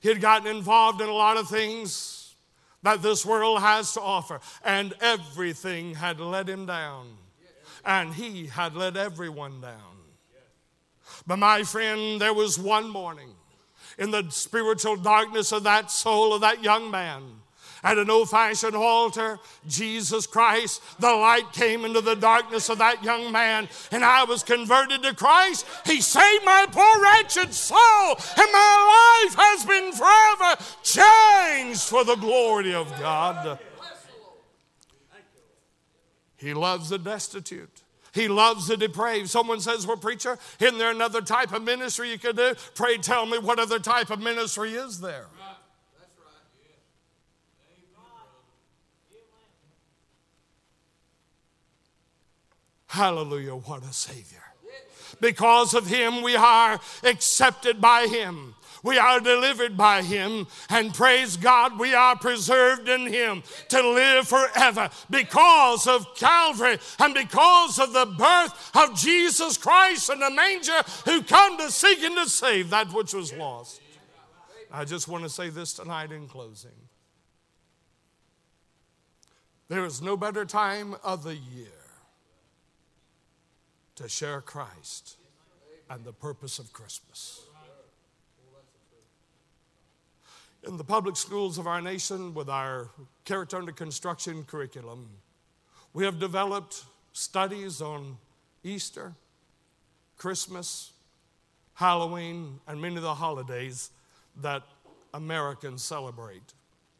He 0.00 0.08
had 0.08 0.20
gotten 0.20 0.46
involved 0.46 1.00
in 1.00 1.08
a 1.08 1.14
lot 1.14 1.36
of 1.36 1.48
things 1.48 2.34
that 2.82 3.02
this 3.02 3.26
world 3.26 3.60
has 3.60 3.92
to 3.92 4.00
offer, 4.00 4.40
and 4.64 4.94
everything 5.00 5.94
had 5.94 6.18
let 6.18 6.48
him 6.48 6.64
down. 6.66 7.08
And 7.84 8.14
he 8.14 8.46
had 8.46 8.74
let 8.74 8.96
everyone 8.96 9.60
down. 9.60 9.98
But 11.26 11.38
my 11.38 11.62
friend, 11.64 12.20
there 12.20 12.32
was 12.32 12.58
one 12.58 12.88
morning 12.88 13.30
in 13.98 14.10
the 14.10 14.30
spiritual 14.30 14.96
darkness 14.96 15.52
of 15.52 15.64
that 15.64 15.90
soul 15.90 16.32
of 16.32 16.40
that 16.40 16.62
young 16.62 16.90
man 16.90 17.22
at 17.82 17.98
an 17.98 18.10
old 18.10 18.30
fashioned 18.30 18.76
altar, 18.76 19.38
Jesus 19.66 20.26
Christ, 20.26 20.82
the 21.00 21.10
light 21.10 21.52
came 21.52 21.84
into 21.84 22.00
the 22.00 22.14
darkness 22.14 22.68
of 22.68 22.78
that 22.78 23.02
young 23.02 23.32
man, 23.32 23.68
and 23.90 24.04
I 24.04 24.24
was 24.24 24.42
converted 24.42 25.02
to 25.02 25.14
Christ. 25.14 25.66
He 25.86 26.00
saved 26.00 26.44
my 26.44 26.66
poor 26.70 27.02
wretched 27.02 27.54
soul, 27.54 27.78
and 28.08 28.52
my 28.52 29.24
life 29.24 29.34
has 29.38 29.64
been 29.64 29.92
forever 29.92 30.62
changed 30.82 31.82
for 31.82 32.04
the 32.04 32.16
glory 32.16 32.74
of 32.74 32.88
God. 32.98 33.58
He 36.36 36.54
loves 36.54 36.88
the 36.88 36.98
destitute. 36.98 37.82
He 38.12 38.28
loves 38.28 38.66
the 38.66 38.76
depraved. 38.76 39.30
Someone 39.30 39.60
says, 39.60 39.86
Well, 39.86 39.96
preacher, 39.96 40.38
isn't 40.58 40.78
there 40.78 40.90
another 40.90 41.20
type 41.20 41.52
of 41.52 41.62
ministry 41.62 42.10
you 42.10 42.18
could 42.18 42.36
do? 42.36 42.54
Pray 42.74 42.96
tell 42.96 43.26
me 43.26 43.38
what 43.38 43.58
other 43.58 43.78
type 43.78 44.10
of 44.10 44.20
ministry 44.20 44.72
is 44.72 45.00
there? 45.00 45.26
Hallelujah, 52.90 53.54
what 53.54 53.84
a 53.84 53.92
Savior. 53.92 54.42
Because 55.20 55.74
of 55.74 55.86
Him, 55.86 56.22
we 56.22 56.34
are 56.34 56.80
accepted 57.04 57.80
by 57.80 58.08
Him. 58.08 58.56
We 58.82 58.98
are 58.98 59.20
delivered 59.20 59.76
by 59.76 60.02
Him, 60.02 60.48
and 60.68 60.92
praise 60.92 61.36
God, 61.36 61.78
we 61.78 61.94
are 61.94 62.16
preserved 62.16 62.88
in 62.88 63.06
Him 63.06 63.44
to 63.68 63.80
live 63.80 64.26
forever 64.26 64.90
because 65.08 65.86
of 65.86 66.16
Calvary 66.16 66.78
and 66.98 67.14
because 67.14 67.78
of 67.78 67.92
the 67.92 68.06
birth 68.06 68.70
of 68.74 68.96
Jesus 68.96 69.56
Christ 69.56 70.10
in 70.10 70.18
the 70.18 70.30
manger 70.30 70.82
who 71.04 71.22
come 71.22 71.58
to 71.58 71.70
seek 71.70 72.02
and 72.02 72.16
to 72.16 72.28
save 72.28 72.70
that 72.70 72.92
which 72.92 73.14
was 73.14 73.32
lost. 73.32 73.80
I 74.72 74.84
just 74.84 75.06
want 75.06 75.22
to 75.22 75.30
say 75.30 75.48
this 75.48 75.74
tonight 75.74 76.10
in 76.10 76.26
closing. 76.26 76.70
There 79.68 79.84
is 79.84 80.02
no 80.02 80.16
better 80.16 80.44
time 80.44 80.96
of 81.04 81.22
the 81.22 81.36
year 81.36 81.79
to 84.00 84.08
share 84.08 84.40
Christ 84.40 85.16
and 85.90 86.04
the 86.04 86.12
purpose 86.12 86.58
of 86.58 86.72
Christmas. 86.72 87.42
In 90.66 90.78
the 90.78 90.84
public 90.84 91.16
schools 91.16 91.58
of 91.58 91.66
our 91.66 91.82
nation, 91.82 92.32
with 92.32 92.48
our 92.48 92.88
character 93.26 93.58
under 93.58 93.72
construction 93.72 94.44
curriculum, 94.44 95.10
we 95.92 96.04
have 96.04 96.18
developed 96.18 96.84
studies 97.12 97.82
on 97.82 98.16
Easter, 98.64 99.12
Christmas, 100.16 100.92
Halloween, 101.74 102.58
and 102.66 102.80
many 102.80 102.96
of 102.96 103.02
the 103.02 103.14
holidays 103.14 103.90
that 104.40 104.62
Americans 105.12 105.82
celebrate. 105.82 106.54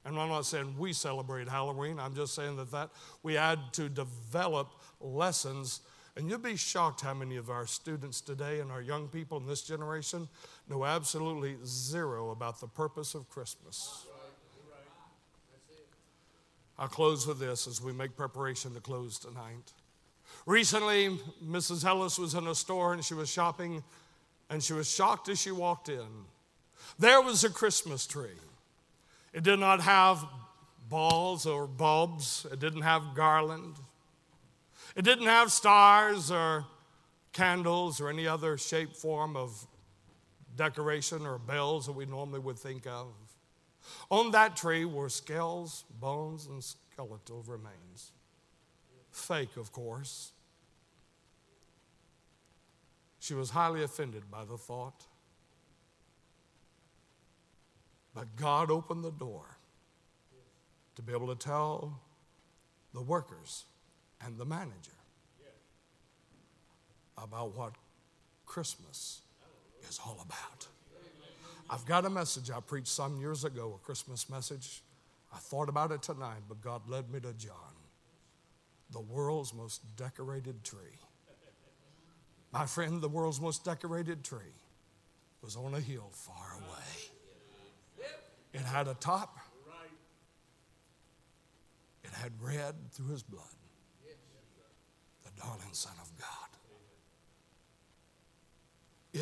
And 0.04 0.18
I'm 0.18 0.28
not 0.28 0.44
saying 0.44 0.74
we 0.78 0.92
celebrate 0.92 1.48
Halloween, 1.48 1.98
I'm 1.98 2.14
just 2.14 2.34
saying 2.34 2.56
that, 2.56 2.70
that 2.72 2.90
we 3.22 3.34
had 3.34 3.58
to 3.74 3.88
develop 3.88 4.68
lessons 5.00 5.80
and 6.16 6.29
you'll 6.29 6.38
be 6.38 6.57
shocked 6.57 7.01
how 7.01 7.14
many 7.14 7.37
of 7.37 7.51
our 7.51 7.66
students 7.66 8.20
today 8.20 8.61
and 8.61 8.70
our 8.70 8.83
young 8.83 9.09
people 9.09 9.38
in 9.38 9.46
this 9.46 9.62
generation 9.62 10.29
know 10.68 10.85
absolutely 10.85 11.57
zero 11.64 12.31
about 12.31 12.61
the 12.61 12.66
purpose 12.66 13.14
of 13.14 13.29
Christmas. 13.31 14.07
I'll 16.79 16.88
close 16.88 17.27
with 17.27 17.38
this 17.38 17.66
as 17.66 17.83
we 17.83 17.92
make 17.92 18.16
preparation 18.16 18.73
to 18.75 18.81
close 18.81 19.18
tonight. 19.18 19.73
Recently, 20.46 21.18
Mrs. 21.44 21.85
Ellis 21.85 22.18
was 22.18 22.35
in 22.35 22.46
a 22.46 22.55
store 22.55 22.94
and 22.94 23.05
she 23.05 23.12
was 23.12 23.29
shopping, 23.29 23.85
and 24.49 24.62
she 24.62 24.73
was 24.73 24.90
shocked 24.90 25.29
as 25.29 25.38
she 25.38 25.51
walked 25.51 25.90
in. 25.90 26.07
There 26.99 27.20
was 27.20 27.44
a 27.44 27.51
Christmas 27.51 28.07
tree. 28.07 28.38
It 29.35 29.42
did 29.42 29.59
not 29.59 29.83
have 29.83 30.25
balls 30.88 31.46
or 31.46 31.66
bulbs, 31.66 32.46
it 32.51 32.59
didn't 32.59 32.83
have 32.83 33.14
garland. 33.14 33.77
It 34.96 35.03
didn't 35.03 35.26
have 35.26 35.53
stars 35.53 36.31
or 36.31 36.66
candles 37.33 38.00
or 38.00 38.09
any 38.09 38.26
other 38.26 38.59
shape, 38.59 38.96
form 38.96 39.37
of 39.37 39.66
decoration 40.57 41.26
or 41.26 41.38
bells 41.38 41.87
that 41.87 41.92
we 41.92 42.07
normally 42.07 42.40
would 42.40 42.59
think 42.59 42.87
of. 42.87 43.09
On 44.11 44.31
that 44.33 44.57
tree 44.57 44.85
were 44.85 45.09
skulls, 45.09 45.85
bones, 46.00 46.46
and 46.46 46.62
skeletal 46.62 47.44
remains. 47.46 48.12
Fake, 49.11 49.57
of 49.57 49.72
course. 49.72 50.33
She 53.20 53.35
was 53.35 53.50
highly 53.50 53.83
offended 53.83 54.31
by 54.31 54.44
the 54.44 54.57
thought. 54.57 55.07
But 58.14 58.37
God 58.37 58.70
opened 58.70 59.05
the 59.05 59.12
door 59.12 59.57
to 60.96 61.03
be 61.03 61.12
able 61.12 61.29
to 61.29 61.37
tell 61.37 62.00
the 62.92 63.03
workers 63.03 63.66
and 64.24 64.38
the 64.38 64.44
manager 64.44 64.92
about 67.16 67.56
what 67.56 67.74
Christmas 68.46 69.20
is 69.88 70.00
all 70.04 70.18
about. 70.24 70.66
I've 71.68 71.87
got 71.87 72.04
a 72.04 72.11
message 72.11 72.50
I 72.50 72.61
preached 72.61 72.88
some 72.88 73.20
years 73.20 73.44
ago, 73.44 73.78
a 73.80 73.85
Christmas 73.85 74.28
message. 74.28 74.83
I 75.33 75.38
thought 75.38 75.68
about 75.68 75.92
it 75.92 76.02
tonight, 76.02 76.40
but 76.48 76.61
God 76.61 76.88
led 76.88 77.11
me 77.11 77.20
to 77.20 77.33
John, 77.35 77.74
the 78.90 79.00
world's 79.00 79.54
most 79.54 79.83
decorated 79.96 80.64
tree. 80.64 80.98
My 82.52 82.66
friend, 82.66 83.00
the 83.00 83.09
world's 83.09 83.40
most 83.40 83.64
decorated 83.64 84.24
tree 84.24 84.56
was 85.42 85.54
on 85.54 85.74
a 85.74 85.80
hill 85.80 86.11
far 86.12 86.56
away. 86.56 88.09
It 88.52 88.62
had 88.62 88.88
a 88.88 88.94
top, 88.94 89.38
it 92.02 92.11
had 92.11 92.33
red 92.42 92.74
through 92.90 93.12
his 93.12 93.22
blood 93.22 93.44
darling 95.40 95.72
Son 95.72 95.92
of 96.00 96.11
God. 96.18 96.29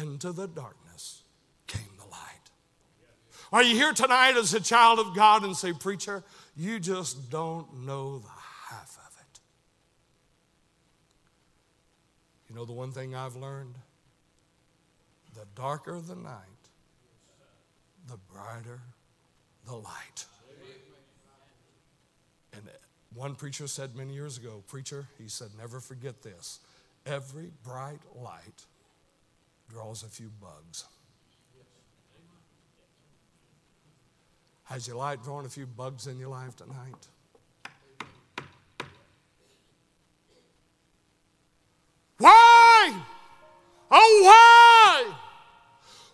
Into 0.02 0.32
the 0.32 0.46
darkness 0.46 1.22
came 1.66 1.96
the 1.96 2.04
light. 2.04 2.50
Are 3.52 3.62
you 3.62 3.74
here 3.74 3.92
tonight 3.92 4.36
as 4.36 4.52
a 4.52 4.60
child 4.60 4.98
of 4.98 5.14
God 5.14 5.44
and 5.44 5.56
say, 5.56 5.72
Preacher, 5.72 6.22
you 6.56 6.78
just 6.78 7.30
don't 7.30 7.86
know 7.86 8.18
the 8.18 8.28
half 8.28 8.98
of 8.98 9.16
it? 9.20 9.40
You 12.48 12.56
know 12.56 12.66
the 12.66 12.72
one 12.72 12.92
thing 12.92 13.14
I've 13.14 13.36
learned? 13.36 13.74
The 15.34 15.46
darker 15.54 16.00
the 16.00 16.16
night, 16.16 16.42
the 18.06 18.18
brighter 18.30 18.80
the 19.66 19.76
light. 19.76 20.24
One 23.14 23.34
preacher 23.34 23.66
said 23.66 23.96
many 23.96 24.14
years 24.14 24.38
ago, 24.38 24.62
Preacher, 24.68 25.08
he 25.18 25.28
said, 25.28 25.48
never 25.58 25.80
forget 25.80 26.22
this. 26.22 26.60
Every 27.06 27.50
bright 27.64 28.00
light 28.14 28.64
draws 29.68 30.02
a 30.02 30.08
few 30.08 30.30
bugs. 30.40 30.84
Has 34.64 34.86
your 34.86 34.96
light 34.96 35.22
drawn 35.22 35.46
a 35.46 35.48
few 35.48 35.66
bugs 35.66 36.06
in 36.06 36.18
your 36.18 36.28
life 36.28 36.54
tonight? 36.54 37.08
Why? 42.18 43.00
Oh, 43.90 44.22
why? 44.24 45.14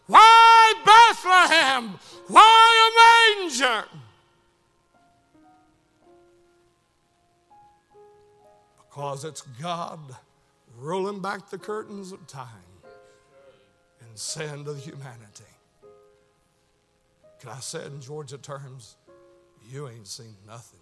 Why 0.06 0.74
Bethlehem? 0.84 1.98
Why 2.28 2.90
a 3.38 3.42
manger? 3.42 3.84
Because 8.94 9.24
it's 9.24 9.40
God 9.60 9.98
rolling 10.78 11.18
back 11.18 11.50
the 11.50 11.58
curtains 11.58 12.12
of 12.12 12.24
time 12.28 12.46
and 14.00 14.16
saying 14.16 14.66
to 14.66 14.74
humanity, 14.74 15.50
Can 17.40 17.50
I 17.50 17.58
say 17.58 17.80
it 17.80 17.86
in 17.86 18.00
Georgia 18.00 18.38
terms? 18.38 18.94
You 19.68 19.88
ain't 19.88 20.06
seen 20.06 20.36
nothing 20.46 20.78